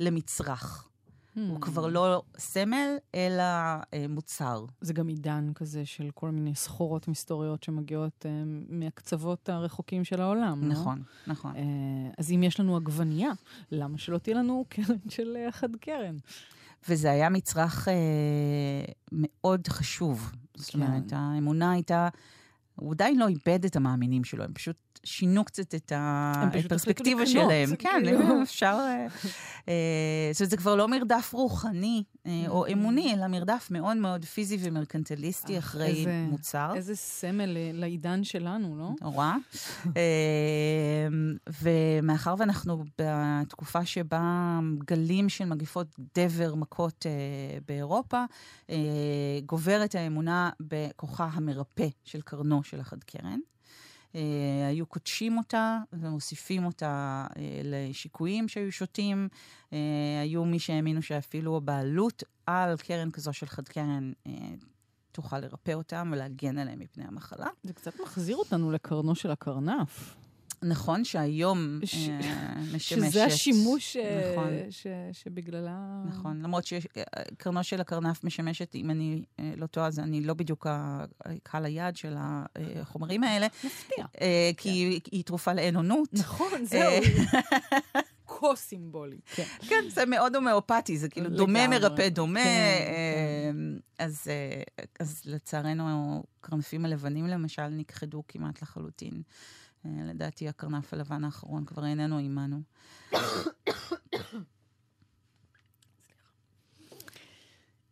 למצרך. 0.00 0.89
Hmm. 1.36 1.40
הוא 1.40 1.60
כבר 1.60 1.86
לא 1.86 2.22
סמל, 2.38 2.96
אלא 3.14 3.42
אה, 3.42 4.06
מוצר. 4.08 4.64
זה 4.80 4.92
גם 4.92 5.08
עידן 5.08 5.52
כזה 5.54 5.86
של 5.86 6.10
כל 6.14 6.30
מיני 6.30 6.54
סחורות 6.54 7.08
מסתוריות 7.08 7.62
שמגיעות 7.62 8.26
אה, 8.26 8.42
מהקצוות 8.68 9.48
הרחוקים 9.48 10.04
של 10.04 10.20
העולם, 10.20 10.68
נכון, 10.68 10.68
לא? 10.68 10.72
נכון. 10.72 11.02
נכון. 11.26 11.56
אה, 11.56 12.12
אז 12.18 12.32
אם 12.32 12.42
יש 12.42 12.60
לנו 12.60 12.76
עגבנייה, 12.76 13.30
למה 13.70 13.98
שלא 13.98 14.18
תהיה 14.18 14.36
לנו 14.36 14.64
קרן 14.68 14.96
של 15.08 15.36
אה, 15.36 15.52
חד 15.52 15.76
קרן? 15.76 16.16
וזה 16.88 17.10
היה 17.10 17.28
מצרך 17.28 17.88
אה, 17.88 17.94
מאוד 19.12 19.68
חשוב. 19.68 20.30
כן. 20.32 20.62
זאת 20.62 20.74
אומרת, 20.74 21.12
האמונה 21.12 21.72
הייתה... 21.72 22.08
הוא 22.74 22.92
עדיין 22.92 23.18
לא 23.18 23.28
איבד 23.28 23.64
את 23.64 23.76
המאמינים 23.76 24.24
שלו, 24.24 24.44
הם 24.44 24.52
פשוט 24.52 24.89
שינו 25.04 25.44
קצת 25.44 25.74
את 25.74 25.92
הפרספקטיבה 25.96 27.26
שלהם. 27.26 27.76
כן, 27.76 28.02
כאילו. 28.04 28.42
אפשר... 28.42 28.78
אה, 28.80 29.06
אה, 29.68 30.30
זאת 30.32 30.40
אומרת, 30.40 30.50
זה 30.50 30.56
כבר 30.56 30.74
לא 30.74 30.88
מרדף 30.88 31.30
רוחני 31.32 32.02
אה, 32.26 32.44
או 32.48 32.66
mm-hmm. 32.66 32.72
אמוני, 32.72 33.14
אלא 33.14 33.26
מרדף 33.26 33.68
מאוד 33.70 33.96
מאוד 33.96 34.24
פיזי 34.24 34.58
ומרקנטליסטי 34.60 35.58
אחרי 35.58 36.06
מוצר. 36.28 36.72
איזה 36.74 36.96
סמל 36.96 37.56
לעידן 37.72 38.24
שלנו, 38.24 38.76
לא? 38.78 38.90
נורא. 39.00 39.32
ומאחר 41.62 42.34
ואנחנו 42.38 42.84
בתקופה 42.98 43.84
שבה 43.84 44.58
גלים 44.84 45.28
של 45.28 45.44
מגיפות 45.44 45.86
דבר 46.18 46.54
מכות 46.54 47.06
באירופה, 47.68 48.24
גוברת 49.46 49.94
האמונה 49.94 50.50
בכוחה 50.60 51.28
המרפא 51.32 51.88
של 52.04 52.20
קרנו 52.20 52.62
של 52.62 52.80
החד 52.80 53.04
קרן. 53.04 53.38
אה, 54.14 54.68
היו 54.68 54.86
קודשים 54.86 55.38
אותה 55.38 55.78
ומוסיפים 55.92 56.64
אותה 56.64 57.26
אה, 57.36 57.60
לשיקויים 57.64 58.48
שהיו 58.48 58.72
שותים. 58.72 59.28
אה, 59.72 59.78
היו 60.22 60.44
מי 60.44 60.58
שהאמינו 60.58 61.02
שאפילו 61.02 61.56
הבעלות 61.56 62.22
על 62.46 62.76
קרן 62.76 63.10
כזו 63.10 63.32
של 63.32 63.46
חד 63.46 63.68
קרן 63.68 64.12
תוכל 65.12 65.38
לרפא 65.38 65.72
אותם 65.72 66.10
ולהגן 66.12 66.58
עליהם 66.58 66.78
מפני 66.78 67.04
המחלה. 67.04 67.46
זה 67.62 67.72
קצת 67.72 68.00
מחזיר 68.00 68.36
אותנו 68.36 68.70
לקרנו 68.70 69.14
של 69.14 69.30
הקרנף. 69.30 70.16
נכון 70.62 71.04
שהיום 71.04 71.80
ש... 71.84 72.08
אה, 72.08 72.54
משמשת... 72.74 73.10
שזה 73.10 73.24
השימוש 73.24 73.96
אה, 73.96 74.32
נכון. 74.32 74.52
ש... 74.70 74.86
שבגללה... 75.12 76.02
נכון, 76.08 76.42
למרות 76.42 76.64
שקרנו 76.66 77.64
של 77.64 77.80
הקרנף 77.80 78.24
משמשת, 78.24 78.74
אם 78.74 78.90
אני 78.90 79.24
אה, 79.40 79.52
לא 79.56 79.66
טועה, 79.66 79.86
אז 79.86 79.98
אני 79.98 80.20
לא 80.20 80.34
בדיוק 80.34 80.66
קהל 81.42 81.64
היעד 81.64 81.96
של 81.96 82.14
החומרים 82.16 83.24
האלה. 83.24 83.46
מפתיע. 83.64 84.06
כי 84.56 85.00
כן. 85.04 85.10
היא 85.12 85.24
תרופה 85.24 85.52
לאין-אונות. 85.52 86.08
נכון, 86.12 86.64
זהו. 86.64 86.92
כה 88.40 88.56
סימבולי. 88.56 89.18
כן. 89.34 89.46
כן, 89.68 89.84
זה 89.88 90.06
מאוד 90.06 90.36
הומאופתי, 90.36 90.98
זה 90.98 91.08
כאילו 91.08 91.30
דומה. 91.30 91.68
מרפא 91.68 92.08
דומה. 92.08 92.40
כן, 92.44 93.56
אה, 93.98 94.04
אז, 94.06 94.26
אה, 94.28 94.84
אז 95.00 95.22
לצערנו, 95.24 96.22
הקרנפים 96.40 96.84
הלבנים 96.84 97.26
למשל 97.26 97.68
נכחדו 97.68 98.22
כמעט 98.28 98.62
לחלוטין. 98.62 99.22
אה, 99.86 99.90
לדעתי 100.04 100.48
הקרנף 100.48 100.94
הלבן 100.94 101.24
האחרון 101.24 101.64
כבר 101.64 101.86
איננו 101.86 102.16
עימנו. 102.16 102.62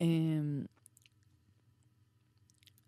אמ, 0.01 0.65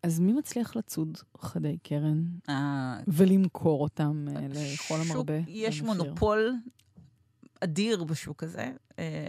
אז 0.02 0.21
מי 0.21 0.33
מצליח 0.33 0.76
לצוד 0.76 1.19
חדי 1.38 1.78
קרן 1.83 2.25
אה, 2.49 3.00
ולמכור 3.09 3.83
אותם 3.83 4.26
אה, 4.28 4.47
לכל 4.49 4.95
המרבה? 5.00 5.38
יש? 5.47 5.83
מונופול 5.83 6.54
אדיר 7.61 8.04
בשוק 8.04 8.42
הזה. 8.42 8.73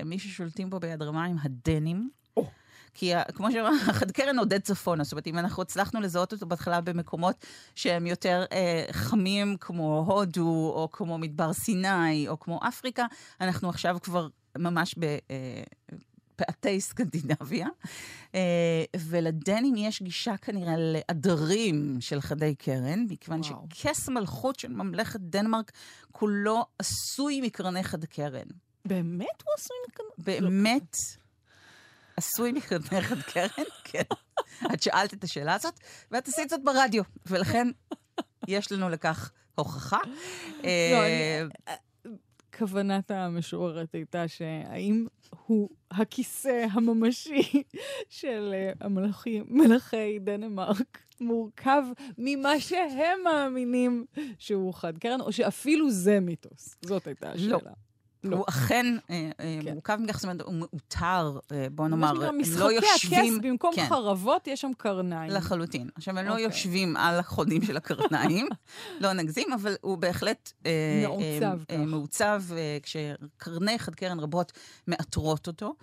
מי 0.06 0.20
ששולטים 0.20 0.70
בו 0.70 0.80
ביד 0.80 1.02
רמה 1.02 1.26
הם 1.26 1.38
הדנים. 1.42 2.10
כי 2.94 3.12
כמו 3.36 3.52
שאמרה, 3.52 3.72
חד 3.80 4.12
קרן 4.18 4.40
עודד 4.40 4.62
צפונה, 4.62 5.04
זאת 5.04 5.12
אומרת, 5.12 5.28
אם 5.28 5.38
אנחנו 5.38 5.62
הצלחנו 5.62 6.02
לזהות 6.02 6.34
אותו 6.34 6.46
בהתחלה 6.46 6.82
במקומות 6.82 7.46
שהם 7.76 8.08
יותר 8.08 8.46
אה, 8.52 8.86
חמים, 8.92 9.58
כמו 9.60 10.06
הודו, 10.08 10.74
או 10.76 10.90
כמו 10.92 11.18
מדבר 11.18 11.54
סיני, 11.54 12.28
או 12.28 12.40
כמו 12.40 12.60
אפריקה, 12.68 13.06
אנחנו 13.42 13.70
עכשיו 13.70 13.98
כבר 14.02 14.28
ממש 14.58 14.96
ב... 15.00 15.04
אה, 15.04 15.18
פאתי 16.36 16.82
סקנדינביה, 16.82 17.68
אה, 18.36 18.84
ולדנים 18.98 19.76
יש 19.76 20.02
גישה 20.02 20.38
כנראה 20.38 20.74
לעדרים 20.78 21.98
של 22.00 22.22
חדי 22.22 22.56
קרן, 22.56 23.06
מכיוון 23.10 23.40
וואו. 23.40 23.66
שכס 23.74 24.10
מלכות 24.10 24.60
של 24.60 24.68
ממלכת 24.68 25.20
דנמרק 25.20 25.72
כולו 26.12 26.66
עשוי 26.80 27.42
מקרני 27.42 27.84
חד 27.84 28.06
קרן. 28.06 28.48
באמת 28.86 29.44
הוא 29.46 29.54
עשוי 29.58 29.78
מכאן? 29.90 30.06
באמת 30.18 30.96
עשוי 32.22 32.62
חד 32.62 33.22
קרן? 33.22 33.48
כן. 33.84 34.02
את 34.74 34.84
שאלת 34.84 35.14
את 35.14 35.24
השאלה 35.24 35.54
הזאת, 35.54 35.80
ואת 36.12 36.28
עשית 36.28 36.50
זאת 36.50 36.64
ברדיו, 36.64 37.04
ולכן 37.26 37.68
יש 38.48 38.72
לנו 38.72 38.90
לכך 38.90 39.32
הוכחה. 39.56 39.98
אה, 40.64 41.42
אני- 41.42 42.16
כוונת 42.58 43.12
המשוררת 43.12 43.94
הייתה 43.96 44.28
שהאם 44.28 45.06
הוא 45.46 45.70
הכיסא 45.92 46.66
הממשי 46.72 47.64
של 48.10 48.54
אה, 48.82 48.90
מלכי 49.50 50.20
דנמרק 50.20 51.04
מורכב 51.22 51.84
ממה 52.18 52.60
שהם 52.60 53.20
מאמינים 53.24 54.06
שהוא 54.40 54.74
חד 54.74 54.98
קרן, 54.98 55.22
או 55.22 55.32
שאפילו 55.32 55.92
זה 55.92 56.20
מיתוס? 56.20 56.76
זאת 56.86 57.08
הייתה 57.08 57.32
השאלה. 57.32 57.58
לא. 57.66 57.72
הוא 58.24 58.46
אכן 58.50 58.86
אה, 59.10 59.30
אה, 59.40 59.60
כן. 59.64 59.74
מורכב 59.74 59.98
מכך, 60.02 60.16
זאת 60.16 60.24
אומרת, 60.24 60.42
הוא 60.42 60.54
מאותר, 60.54 61.40
אה, 61.52 61.68
בוא 61.72 61.88
נאמר, 61.88 62.26
הם 62.26 62.40
משחקי 62.40 62.60
לא 62.60 62.72
יושבים... 62.72 63.36
הכס, 63.36 63.46
במקום 63.46 63.76
כן. 63.76 63.86
חרבות 63.90 64.48
יש 64.48 64.62
שם 64.62 64.72
קרניים. 64.78 65.32
לחלוטין. 65.32 65.90
עכשיו, 65.96 66.20
הם 66.20 66.26
לא 66.26 66.32
אוקיי. 66.32 66.44
יושבים 66.44 66.98
על 66.98 67.20
החודים 67.20 67.62
של 67.62 67.78
הקרניים, 67.78 68.48
לא 69.02 69.14
נגזים, 69.14 69.54
אבל 69.54 69.76
הוא 69.82 69.98
בהחלט... 69.98 70.52
מעוצב 71.04 71.58
כך. 71.68 71.76
מעוצב, 71.78 72.44
כשקרני 72.84 73.80
חד 73.80 73.96
קרן 73.96 74.20
רבות 74.20 74.52
מעטרות 74.88 75.48
אותו. 75.48 75.74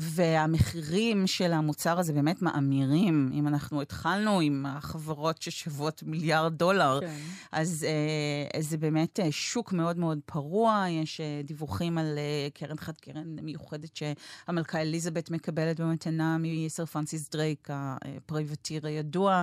והמחירים 0.00 1.26
של 1.26 1.52
המוצר 1.52 1.98
הזה 1.98 2.12
באמת 2.12 2.42
מאמירים. 2.42 3.30
אם 3.34 3.48
אנחנו 3.48 3.82
התחלנו 3.82 4.40
עם 4.40 4.66
החברות 4.68 5.42
ששוות 5.42 6.02
מיליארד 6.02 6.54
דולר, 6.58 7.00
כן. 7.00 7.20
אז 7.52 7.86
אה, 7.88 8.60
זה 8.60 8.78
באמת 8.78 9.20
אה, 9.20 9.32
שוק 9.32 9.72
מאוד 9.72 9.98
מאוד 9.98 10.18
פרוע, 10.26 10.84
יש 10.88 11.20
אה, 11.20 11.40
דיווחים 11.44 11.98
על 11.98 12.18
אה, 12.18 12.48
קרן 12.54 12.76
חד 12.76 12.92
קרן 13.00 13.36
מיוחדת 13.42 13.96
שהמלכה 13.96 14.80
אליזבת 14.80 15.30
מקבלת 15.30 15.80
במתנה 15.80 16.36
מסיר 16.40 16.86
פרנסיס 16.86 17.30
דרייק, 17.30 17.68
הפריבטיר 17.70 18.86
הידוע, 18.86 19.42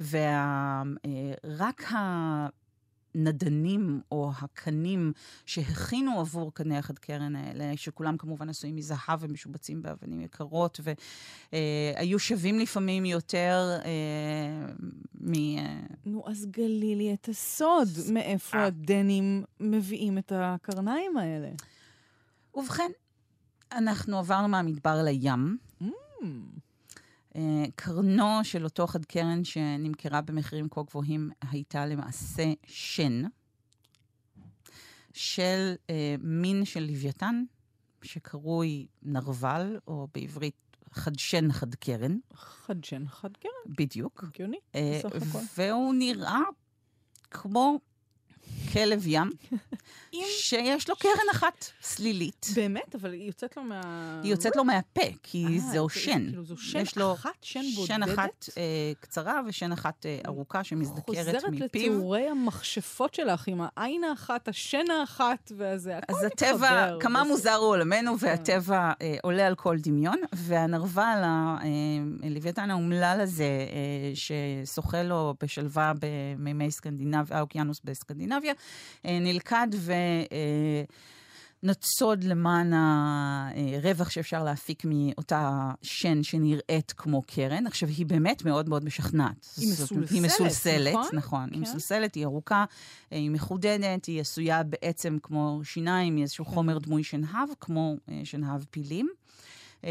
ורק 0.00 1.82
הנדנים 3.18 4.00
או 4.12 4.30
הקנים 4.38 5.12
שהכינו 5.46 6.20
עבור 6.20 6.54
קני 6.54 6.78
החד 6.78 6.98
קרן 6.98 7.36
האלה, 7.36 7.76
שכולם 7.76 8.16
כמובן 8.16 8.48
עשויים 8.48 8.76
מזהב 8.76 9.18
ומשובצים 9.20 9.82
באבנים 9.82 10.20
יקרות, 10.20 10.80
והיו 11.52 12.18
שווים 12.18 12.58
לפעמים 12.58 13.04
יותר 13.04 13.78
אה, 13.84 14.72
מ... 15.20 15.34
אה, 15.34 15.80
נו, 16.06 16.24
אז 16.26 16.46
גלי 16.50 16.94
לי 16.94 17.14
את 17.14 17.28
הסוד, 17.28 17.88
מאיפה 18.12 18.64
הדנים 18.64 19.44
מביאים 19.60 20.18
את 20.18 20.32
הקרניים 20.34 21.16
האלה. 21.16 21.50
ובכן, 22.54 22.90
אנחנו 23.72 24.18
עברנו 24.18 24.48
מהמדבר 24.48 25.02
לים. 25.02 25.58
אה, 25.82 25.88
קרנו 27.76 28.44
של 28.44 28.64
אותו 28.64 28.86
חד 28.86 29.04
קרן 29.04 29.44
שנמכרה 29.44 30.20
במחירים 30.20 30.68
כה 30.70 30.82
גבוהים 30.82 31.30
הייתה 31.50 31.86
למעשה 31.86 32.52
שן 32.66 33.22
של 35.12 35.74
אה, 35.90 36.14
מין 36.20 36.64
של 36.64 36.80
לוויתן, 36.80 37.44
שקרוי 38.02 38.86
נרוול, 39.02 39.78
או 39.86 40.08
בעברית 40.14 40.76
חדשן 40.92 41.52
חד 41.52 41.74
קרן, 41.74 42.18
חדשן 42.34 43.08
חד 43.08 43.36
קרן, 43.36 43.74
בדיוק. 43.78 44.24
הגיוני, 44.24 44.58
אה, 44.74 45.00
בסך 45.04 45.28
הכל. 45.28 45.38
והוא 45.58 45.94
נראה 45.94 46.40
כמו 47.30 47.80
כלב 48.72 49.06
ים, 49.06 49.30
שיש 50.40 50.88
לו 50.88 50.96
קרן 50.96 51.12
אחת 51.32 51.64
סלילית. 51.82 52.46
באמת, 52.54 52.94
אבל 52.94 53.12
היא 53.12 53.26
יוצאת 53.26 53.56
לו 53.56 53.62
מה... 53.62 53.80
היא 54.22 54.30
יוצאת 54.30 54.56
לו 54.56 54.64
מהפה, 54.64 55.00
כי 55.22 55.44
אה, 55.46 55.58
זהו 55.72 55.88
זה- 55.88 56.00
שן. 56.00 56.26
כאילו, 56.28 56.44
זו 56.44 56.56
שן 56.56 56.78
יש 56.80 56.98
לו 56.98 57.12
אחת, 57.12 57.30
שן 57.42 57.60
בודדת? 57.76 57.88
שן 57.88 58.02
אחת 58.02 58.48
אה, 58.58 58.62
קצרה 59.00 59.40
ושן 59.46 59.72
אחת 59.72 60.06
אה, 60.06 60.18
ארוכה 60.26 60.64
שמזדקרת 60.64 61.04
חוזרת 61.06 61.44
מפיו. 61.44 61.64
לתיאורי 61.64 62.28
המכשפות 62.28 63.14
שלך 63.14 63.48
עם 63.48 63.60
העין 63.62 64.04
האחת, 64.04 64.48
השן 64.48 64.84
האחת 65.00 65.52
והזה, 65.56 65.96
הכל 65.98 66.12
אז 66.14 66.24
מתחבר. 66.24 66.46
הטבע, 66.54 66.96
כמה. 67.00 67.24
מוזר 67.24 67.54
הוא 67.54 67.68
עולמנו, 67.68 68.18
והטבע 68.18 68.92
עולה 69.22 69.46
על 69.46 69.54
כל 69.54 69.76
דמיון, 69.78 70.18
והנרוול, 70.32 71.04
הלוויתן 72.22 72.70
האומלל 72.70 73.18
הזה, 73.22 73.48
ששוחה 74.14 75.02
לו 75.02 75.34
בשלווה 75.42 75.92
במימי 76.00 76.70
סקנדינביה, 76.70 77.36
האוקיינוס 77.38 77.80
בסקנדינביה, 77.84 78.52
נלכד 79.04 79.68
ו... 79.74 79.92
אה, 80.32 80.82
נצוד 81.62 82.24
למען 82.24 82.72
הרווח 82.74 84.10
שאפשר 84.10 84.44
להפיק 84.44 84.82
מאותה 84.84 85.70
שן 85.82 86.22
שנראית 86.22 86.92
כמו 86.96 87.22
קרן. 87.22 87.66
עכשיו, 87.66 87.88
היא 87.88 88.06
באמת 88.06 88.44
מאוד 88.44 88.68
מאוד 88.68 88.84
משכנעת. 88.84 89.46
היא 89.56 89.72
מסולסלת, 89.72 90.10
היא 90.10 90.22
מסולסלת, 90.22 90.94
נכון? 90.94 91.08
נכון. 91.12 91.48
היא 91.52 91.54
כן. 91.54 91.60
מסולסלת, 91.60 92.14
היא 92.14 92.24
ארוכה, 92.24 92.64
אה, 93.12 93.18
היא 93.18 93.30
מחודדת, 93.30 94.04
היא 94.04 94.20
עשויה 94.20 94.62
בעצם 94.62 95.16
כמו 95.22 95.60
שיניים, 95.64 96.14
מאיזשהו 96.14 96.44
כן. 96.44 96.50
חומר 96.50 96.78
דמוי 96.78 97.04
שנהב, 97.04 97.48
כמו 97.60 97.96
אה, 98.08 98.20
שנהב 98.24 98.64
פילים. 98.70 99.08
אה, 99.84 99.90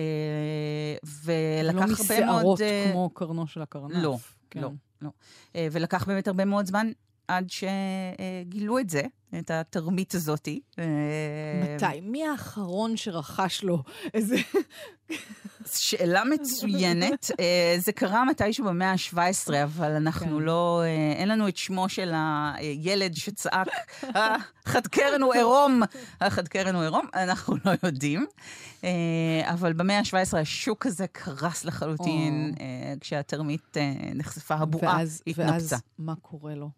ולקח 1.24 1.76
לא 1.76 1.82
הרבה 1.82 2.26
מאוד... 2.26 2.42
משערות 2.42 2.62
אה, 2.62 2.90
כמו 2.92 3.10
קרנו 3.10 3.48
של 3.48 3.62
הקרנף. 3.62 4.04
לא, 4.04 4.18
כן. 4.50 4.62
לא. 4.62 4.72
לא. 5.02 5.10
אה, 5.56 5.68
ולקח 5.72 6.08
באמת 6.08 6.28
הרבה 6.28 6.46
מאוד 6.46 6.66
זמן 6.66 6.88
עד 7.28 7.48
שגילו 7.50 8.80
את 8.80 8.90
זה, 8.90 9.02
את 9.40 9.52
התרמית 9.52 10.16
הזאתי. 10.16 10.60
מתי? 11.64 12.02
מי 12.02 12.28
האחרון 12.28 12.98
שרכש 12.98 13.64
לו 13.64 13.84
איזה... 14.14 14.36
שאלה 15.76 16.24
מצוינת. 16.24 17.32
אה, 17.40 17.76
זה 17.80 17.92
קרה 17.92 18.26
מתישהו 18.26 18.66
במאה 18.66 18.92
ה-17, 18.92 19.54
אבל 19.64 19.92
אנחנו 19.92 20.38
כן. 20.38 20.44
לא... 20.44 20.82
אה, 20.86 21.14
אין 21.18 21.30
לנו 21.30 21.48
את 21.48 21.58
שמו 21.58 21.90
של 21.90 22.14
הילד 22.16 23.14
שצעק, 23.14 23.68
החד 24.04 24.88
קרן 24.88 25.22
הוא 25.22 25.34
עירום, 25.34 25.82
החד 26.22 26.48
קרן 26.48 26.76
הוא 26.76 26.84
עירום, 26.84 27.06
אנחנו 27.14 27.56
לא 27.66 27.72
יודעים. 27.84 28.26
אה, 28.84 28.90
אבל 29.46 29.74
במאה 29.74 30.00
ה-17 30.00 30.38
השוק 30.38 30.86
הזה 30.86 31.08
קרס 31.12 31.66
לחלוטין, 31.66 32.54
כשהתרמית 33.00 33.78
נחשפה, 34.16 34.56
הבועה 34.56 34.98
ואז, 34.98 35.22
התנפצה. 35.28 35.52
ואז 35.52 35.74
מה 36.00 36.14
קורה 36.22 36.56
לו, 36.56 36.70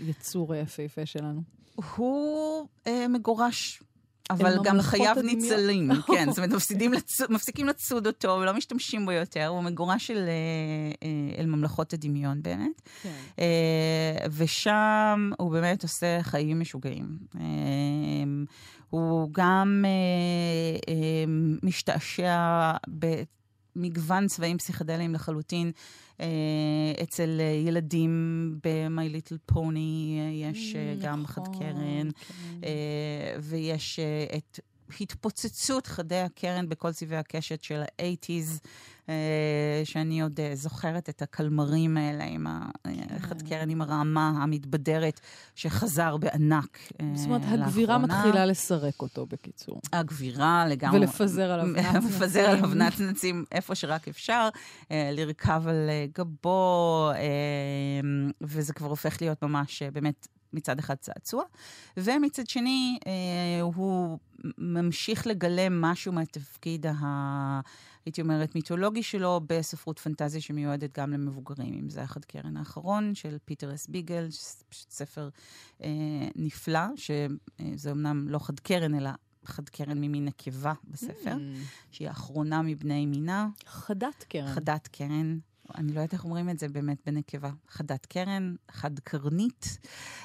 ליצור 0.00 0.52
היפהפה 0.52 1.06
שלנו? 1.06 1.42
הוא 1.74 2.66
אה, 2.86 3.08
מגורש. 3.08 3.82
אבל 4.30 4.58
גם 4.64 4.80
חייו. 4.80 5.16
ניצלים, 5.24 5.90
כן, 6.14 6.26
זאת 6.30 6.38
אומרת, 6.38 6.52
מפסידים 6.52 6.92
לצוד, 6.92 7.32
מפסיקים 7.32 7.66
לצוד 7.66 8.06
אותו 8.06 8.28
ולא 8.28 8.52
משתמשים 8.52 9.06
בו 9.06 9.12
יותר, 9.12 9.46
הוא 9.46 9.62
מגורש 9.62 10.10
אל, 10.10 10.16
אה, 10.16 10.22
אה, 11.02 11.40
אל 11.40 11.46
ממלכות 11.46 11.92
הדמיון 11.92 12.42
באמת. 12.42 12.82
כן. 13.02 13.12
אה, 13.38 14.26
ושם 14.32 15.30
הוא 15.38 15.50
באמת 15.50 15.82
עושה 15.82 16.18
חיים 16.22 16.60
משוגעים. 16.60 17.18
הוא 18.90 19.28
גם 19.32 19.84
משתעשע 21.62 22.72
מגוון 23.76 24.26
צבעים 24.26 24.58
פסיכדליים 24.58 25.14
לחלוטין. 25.14 25.72
אה, 26.20 26.26
אצל 27.02 27.40
אה, 27.40 27.44
ילדים 27.44 28.58
ב-My 28.64 29.16
Little 29.16 29.54
Pony 29.54 29.58
אה, 30.18 30.50
יש 30.50 30.74
אה, 30.74 30.94
גם 31.00 31.26
חד 31.26 31.42
נכון, 31.42 31.58
קרן, 31.58 32.10
כן. 32.10 32.68
ויש 33.40 34.00
את 34.36 34.60
התפוצצות 35.00 35.86
חדי 35.86 36.16
הקרן 36.16 36.68
בכל 36.68 36.92
צבעי 36.92 37.18
הקשת 37.18 37.62
של 37.62 37.82
ה-80's, 37.82 38.30
אה, 38.32 38.68
שאני 39.84 40.22
עוד 40.22 40.40
אה, 40.40 40.50
זוכרת 40.54 41.08
את 41.08 41.22
הקלמרים 41.22 41.96
האלה 41.96 42.24
עם 42.24 42.46
החד 43.10 43.42
קרן 43.42 43.70
עם 43.70 43.82
הרעמה 43.82 44.28
המתבדרת, 44.28 45.20
שחזר 45.54 46.16
בענק 46.16 46.78
אה, 47.00 47.06
זאת 47.14 47.26
אומרת, 47.26 47.42
הגבירה 47.48 47.98
לאחרונה. 47.98 48.18
מתחילה 48.18 48.46
לסרק 48.46 49.02
אותו, 49.02 49.26
בקיצור. 49.26 49.80
הגבירה 49.92 50.66
לגמרי. 50.68 50.98
ולפזר 50.98 51.50
עליו 51.50 51.66
נצנצים. 51.76 52.10
לפזר 52.10 52.40
עליו 52.50 52.74
נצנצים 52.74 53.44
איפה 53.52 53.74
שרק 53.74 54.08
אפשר, 54.08 54.48
אה, 54.90 55.10
לרכב 55.12 55.62
על 55.66 55.90
אה, 55.90 56.06
גבו, 56.14 57.10
אה, 57.14 57.20
וזה 58.40 58.72
כבר 58.72 58.88
הופך 58.88 59.22
להיות 59.22 59.42
ממש 59.42 59.82
אה, 59.82 59.90
באמת 59.90 60.28
מצד 60.52 60.78
אחד 60.78 60.94
צעצוע, 60.94 61.44
ומצד 61.96 62.48
שני 62.48 62.98
אה, 63.06 63.60
הוא 63.60 64.18
ממשיך 64.58 65.26
לגלם 65.26 65.80
משהו 65.80 66.12
מהתפקיד 66.12 66.86
ה... 66.86 67.60
הייתי 68.04 68.20
אומרת, 68.20 68.54
מיתולוגי 68.54 69.02
שלו 69.02 69.40
בספרות 69.46 69.98
פנטזיה 69.98 70.40
שמיועדת 70.40 70.98
גם 70.98 71.12
למבוגרים, 71.12 71.74
אם 71.74 71.90
זה 71.90 72.02
החד 72.02 72.24
קרן 72.24 72.56
האחרון 72.56 73.14
של 73.14 73.36
פיטר 73.44 73.74
אס 73.74 73.86
ביגל, 73.86 74.28
ספר 74.72 75.28
אה, 75.82 75.88
נפלא, 76.36 76.86
שזה 76.96 77.90
אמנם 77.90 78.28
לא 78.28 78.38
חד 78.38 78.60
קרן, 78.60 78.94
אלא 78.94 79.10
חד 79.44 79.68
קרן 79.68 79.98
ממין 79.98 80.24
נקבה 80.24 80.72
בספר, 80.84 81.36
שהיא 81.90 82.08
האחרונה 82.08 82.62
מבני 82.62 83.06
מינה, 83.06 83.48
חדת 83.66 84.24
קרן. 84.28 84.54
חדת 84.54 84.88
קרן. 84.92 85.38
אני 85.74 85.92
לא 85.92 86.00
יודעת 86.00 86.12
איך 86.12 86.24
אומרים 86.24 86.50
את 86.50 86.58
זה 86.58 86.68
באמת 86.68 86.98
בנקבה. 87.06 87.50
חדת 87.68 88.06
קרן, 88.06 88.54
חד 88.70 88.98
קרנית, 88.98 89.78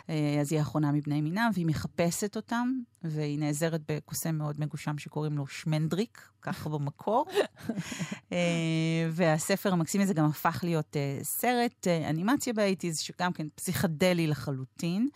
אה, 0.10 0.38
אז 0.42 0.52
היא 0.52 0.60
האחרונה 0.60 0.92
מבני 0.92 1.22
מינה, 1.22 1.50
והיא 1.54 1.66
מחפשת 1.66 2.36
אותם, 2.36 2.72
והיא 3.04 3.40
נעזרת 3.40 3.82
בקוסם 3.88 4.36
מאוד 4.36 4.60
מגושם 4.60 4.98
שקוראים 4.98 5.38
לו 5.38 5.48
שמנדריק, 5.48 6.30
ככה 6.42 6.70
במקור. 6.70 7.26
אה, 8.32 8.38
והספר 9.12 9.74
המקסים 9.74 10.02
הזה 10.02 10.14
גם 10.14 10.26
הפך 10.26 10.60
להיות 10.64 10.98
אה, 10.98 11.20
סרט 11.24 11.88
אנימציה 12.10 12.54
באייטיז, 12.54 13.00
שגם 13.00 13.34
כן 13.34 13.48
פסיכדלי 13.56 14.28
לחלוטין. 14.28 15.08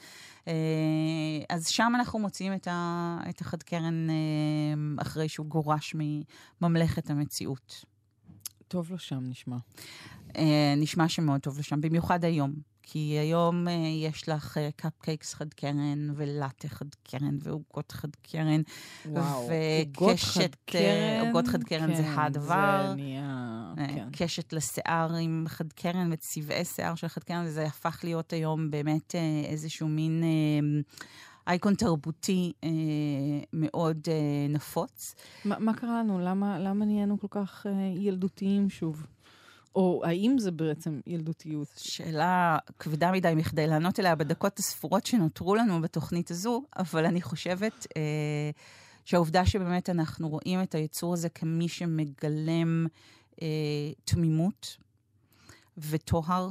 אז 1.49 1.67
שם 1.67 1.91
אנחנו 1.95 2.19
מוצאים 2.19 2.53
את, 2.53 2.67
ה, 2.67 3.17
את 3.29 3.41
החד 3.41 3.63
קרן 3.63 4.07
אחרי 4.97 5.29
שהוא 5.29 5.45
גורש 5.45 5.95
מממלכת 6.61 7.09
המציאות. 7.09 7.85
טוב 8.71 8.91
לו 8.91 8.97
שם, 8.97 9.19
נשמע. 9.23 9.57
אה, 10.37 10.73
נשמע 10.77 11.09
שמאוד 11.09 11.41
טוב 11.41 11.59
לשם, 11.59 11.81
במיוחד 11.81 12.25
היום. 12.25 12.53
כי 12.83 12.99
היום 12.99 13.67
אה, 13.67 13.73
יש 14.07 14.29
לך 14.29 14.57
אה, 14.57 14.69
קפקייקס 14.75 15.33
חד 15.33 15.53
קרן, 15.53 16.09
ולאטה 16.15 16.67
חד 16.67 16.85
קרן, 17.03 17.37
ועוגות 17.41 17.91
חד 17.91 18.15
קרן, 18.31 18.61
וואו. 19.05 19.47
וקשת, 19.47 19.97
עוגות 19.97 20.19
חד 20.19 20.41
אה, 20.41 20.47
קרן. 20.65 21.27
עוגות 21.27 21.47
חד 21.47 21.63
קרן 21.63 21.95
זה 21.95 22.03
כן, 22.03 22.19
הדבר. 22.19 22.85
זה 22.89 22.95
נהיה... 22.95 23.73
אה, 23.77 23.87
כן. 23.87 24.09
קשת 24.11 24.53
לשיער 24.53 25.15
עם 25.15 25.45
חד 25.47 25.73
קרן 25.73 26.13
וצבעי 26.13 26.65
שיער 26.65 26.95
של 26.95 27.07
חד 27.07 27.23
קרן, 27.23 27.43
וזה 27.45 27.65
הפך 27.65 27.99
להיות 28.03 28.33
היום 28.33 28.71
באמת 28.71 29.15
אה, 29.15 29.49
איזשהו 29.49 29.87
מין 29.87 30.23
אה, 30.23 30.81
אייקון 31.47 31.75
תרבותי 31.75 32.53
אה, 32.63 32.69
מאוד 33.53 33.97
אה, 34.11 34.47
נפוץ. 34.49 35.15
מה 35.45 35.59
מה 35.59 35.73
קרה 35.73 35.99
לנו? 35.99 36.19
למה 36.19 36.59
למה 36.59 36.85
נהיינו 36.85 37.19
כל 37.19 37.27
כך 37.29 37.65
אה, 37.69 37.71
ילדותיים 37.95 38.69
שוב? 38.69 39.05
או 39.75 40.01
האם 40.05 40.35
זה 40.39 40.51
בעצם 40.51 40.99
ילדותיות? 41.07 41.67
שאלה 41.77 42.57
כבדה 42.79 43.11
מדי 43.11 43.33
מכדי 43.35 43.67
לענות 43.67 43.99
עליה 43.99 44.15
בדקות 44.15 44.59
הספורות 44.59 45.05
שנותרו 45.05 45.55
לנו 45.55 45.81
בתוכנית 45.81 46.31
הזו, 46.31 46.63
אבל 46.77 47.05
אני 47.05 47.21
חושבת 47.21 47.87
אה, 47.97 48.01
שהעובדה 49.05 49.45
שבאמת 49.45 49.89
אנחנו 49.89 50.29
רואים 50.29 50.61
את 50.63 50.75
היצור 50.75 51.13
הזה 51.13 51.29
כמי 51.29 51.67
שמגלם 51.67 52.85
אה, 53.41 53.47
תמימות 54.03 54.77
וטוהר, 55.77 56.49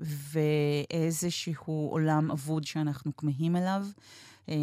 ואיזשהו 0.00 1.88
עולם 1.90 2.30
אבוד 2.30 2.64
שאנחנו 2.64 3.16
כמהים 3.16 3.56
אליו. 3.56 3.86
אה, 4.48 4.54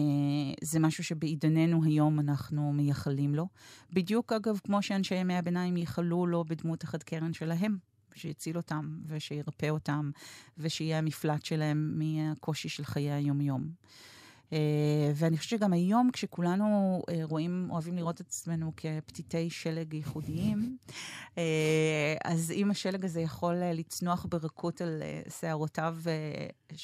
זה 0.62 0.80
משהו 0.80 1.04
שבעידננו 1.04 1.84
היום 1.84 2.19
אנחנו 2.19 2.73
מייחלים 2.73 3.36
לו. 3.36 3.47
בדיוק, 3.93 4.34
אגב, 4.34 4.60
כמו 4.63 4.82
שאנשי 4.82 5.15
ימי 5.15 5.36
הביניים 5.36 5.78
ייחלו 5.78 6.28
לו 6.28 6.43
בדמות 6.47 6.84
החד 6.84 7.04
קרן 7.04 7.34
שלהם. 7.34 7.78
שיציל 8.15 8.58
אותם 8.58 8.97
ושירפא 9.08 9.69
אותם, 9.69 10.12
ושיהיה 10.58 10.97
המפלט 10.97 11.45
שלהם 11.45 11.93
מהקושי 11.95 12.69
של 12.69 12.84
חיי 12.84 13.12
היום-יום. 13.12 13.69
Uh, 14.49 14.56
ואני 15.15 15.38
חושבת 15.38 15.60
שגם 15.60 15.73
היום, 15.73 16.10
כשכולנו 16.13 17.01
uh, 17.01 17.13
רואים, 17.23 17.67
אוהבים 17.71 17.95
לראות 17.95 18.21
את 18.21 18.27
עצמנו 18.27 18.71
כפתיתי 18.77 19.49
שלג 19.49 19.93
ייחודיים, 19.93 20.77
uh, 21.36 21.39
אז 22.23 22.51
אם 22.51 22.71
השלג 22.71 23.06
הזה 23.06 23.21
יכול 23.21 23.56
לצנוח 23.73 24.25
ברכות 24.29 24.82
על 24.82 25.03
שערותיו 25.39 25.97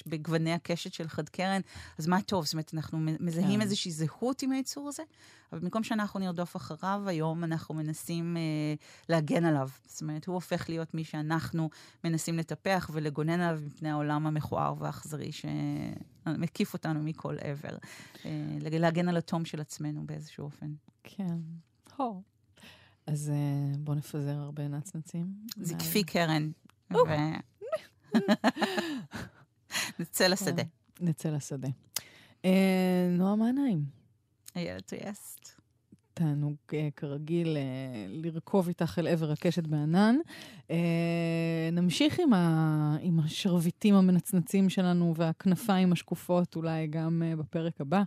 בגווני 0.07 0.53
הקשת 0.53 0.93
של 0.93 1.07
חד 1.07 1.29
קרן, 1.29 1.61
אז 1.97 2.07
מה 2.07 2.21
טוב, 2.21 2.45
זאת 2.45 2.53
אומרת, 2.53 2.71
אנחנו 2.73 2.99
מזהים 2.99 3.55
כן. 3.55 3.61
איזושהי 3.61 3.91
זהות 3.91 4.41
עם 4.41 4.51
היצור 4.51 4.87
הזה, 4.87 5.03
אבל 5.51 5.59
במקום 5.59 5.83
שאנחנו 5.83 6.19
נרדוף 6.19 6.55
אחריו, 6.55 7.01
היום 7.05 7.43
אנחנו 7.43 7.75
מנסים 7.75 8.37
uh, 8.37 9.09
להגן 9.09 9.45
עליו. 9.45 9.69
זאת 9.87 10.01
אומרת, 10.01 10.25
הוא 10.25 10.33
הופך 10.33 10.69
להיות 10.69 10.93
מי 10.93 11.03
שאנחנו 11.03 11.69
מנסים 12.03 12.37
לטפח 12.37 12.89
ולגונן 12.93 13.39
עליו 13.41 13.61
מפני 13.65 13.89
העולם 13.89 14.27
המכוער 14.27 14.73
והאכזרי 14.79 15.31
שמקיף 15.31 16.73
אותנו 16.73 17.03
מכל 17.03 17.35
עבר. 17.41 17.77
Uh, 18.15 18.25
להגן 18.61 19.09
על 19.09 19.17
התום 19.17 19.45
של 19.45 19.61
עצמנו 19.61 20.05
באיזשהו 20.05 20.45
אופן. 20.45 20.73
כן. 21.03 21.37
הו. 21.95 22.21
אז 23.07 23.29
אה, 23.29 23.77
בואו 23.79 23.97
נפזר 23.97 24.37
הרבה 24.39 24.67
נצנצים. 24.67 25.33
זקפי 25.57 26.03
קרן. 26.03 26.51
ו- 26.91 26.95
נצא 29.99 30.27
לשדה. 30.27 30.63
נצא 31.01 31.29
לשדה. 31.29 31.67
אה, 32.45 33.07
נועה, 33.11 33.35
מה 33.35 33.51
נעים? 33.51 33.83
איילת 34.55 34.85
טריאסט. 34.85 35.59
תענוג 36.19 36.55
אה, 36.73 36.89
כרגיל 36.95 37.57
אה, 37.57 37.61
לרכוב 38.07 38.67
איתך 38.67 38.99
אל 38.99 39.07
עבר 39.07 39.31
הקשת 39.31 39.67
בענן. 39.67 40.15
נמשיך 41.71 42.19
עם, 42.19 42.33
ה, 42.33 42.97
עם 43.01 43.19
השרביטים 43.19 43.95
המנצנצים 43.95 44.69
שלנו 44.69 45.13
והכנפיים 45.17 45.91
השקופות, 45.91 46.55
אולי 46.55 46.87
גם 46.87 47.23
בפרק 47.37 47.81
הבא, 47.81 48.03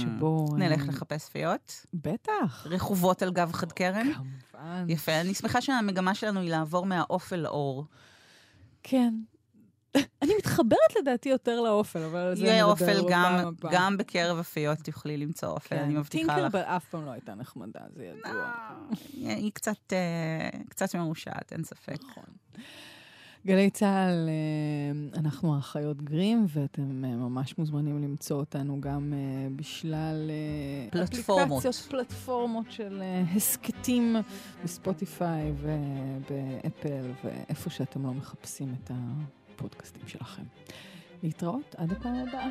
שבו... 0.00 0.46
אה, 0.52 0.58
נלך 0.58 0.88
לחפש 0.88 1.28
פיות. 1.28 1.86
בטח. 1.94 2.66
רכובות 2.70 3.22
על 3.22 3.32
גב 3.32 3.52
חד 3.52 3.72
קרן. 3.72 4.12
כמובן. 4.12 4.84
יפה. 4.88 5.20
אני 5.20 5.34
שמחה 5.34 5.60
שהמגמה 5.60 6.14
שלנו 6.14 6.40
היא 6.40 6.50
לעבור 6.50 6.86
מהעוף 6.86 7.32
אל 7.32 7.46
האור. 7.46 7.84
כן. 8.82 9.14
אני 10.22 10.32
מתחברת 10.38 10.96
לדעתי 11.00 11.28
יותר 11.28 11.60
לאופל, 11.60 12.02
אבל 12.02 12.34
זה 12.34 12.42
נדבר 12.42 12.64
אופל 12.64 13.04
גם. 13.10 13.54
גם 13.70 13.96
בקרב 13.96 14.38
הפיות 14.38 14.78
תוכלי 14.78 15.16
למצוא 15.16 15.48
אופל, 15.48 15.76
כן. 15.76 15.82
אני 15.82 15.94
מבטיחה 15.94 16.24
לך. 16.24 16.32
טינקרבל 16.32 16.60
אף 16.60 16.84
פעם 16.84 17.06
לא 17.06 17.10
הייתה 17.10 17.34
נחמדה, 17.34 17.80
זה 17.94 18.04
ידוע. 18.04 18.52
היא 19.12 19.52
קצת, 19.52 19.92
אה, 19.92 20.58
קצת 20.68 20.94
מרושעת, 20.94 21.52
אין 21.52 21.64
ספק. 21.64 21.96
נכון. 22.10 22.24
גלי 23.46 23.70
צה"ל, 23.70 24.28
אה, 24.28 25.18
אנחנו 25.20 25.54
האחיות 25.54 26.02
גרים, 26.02 26.46
ואתם 26.48 27.04
אה, 27.04 27.16
ממש 27.16 27.58
מוזמנים 27.58 28.02
למצוא 28.02 28.36
אותנו 28.36 28.80
גם 28.80 29.12
בשלל 29.56 30.30
פלטפורמות. 30.90 31.58
אפליקציות, 31.58 31.90
פלטפורמות 31.90 32.70
של 32.70 33.02
הסכתים 33.36 34.16
בספוטיפיי 34.64 35.52
ובאפל, 35.60 37.10
ואיפה 37.24 37.70
שאתם 37.70 38.06
לא 38.06 38.12
מחפשים 38.12 38.74
את 38.82 38.90
הפודקאסטים 39.56 40.08
שלכם. 40.08 40.42
להתראות 41.22 41.74
עד 41.78 41.92
הפעם 41.92 42.14
הבאה. 42.14 42.48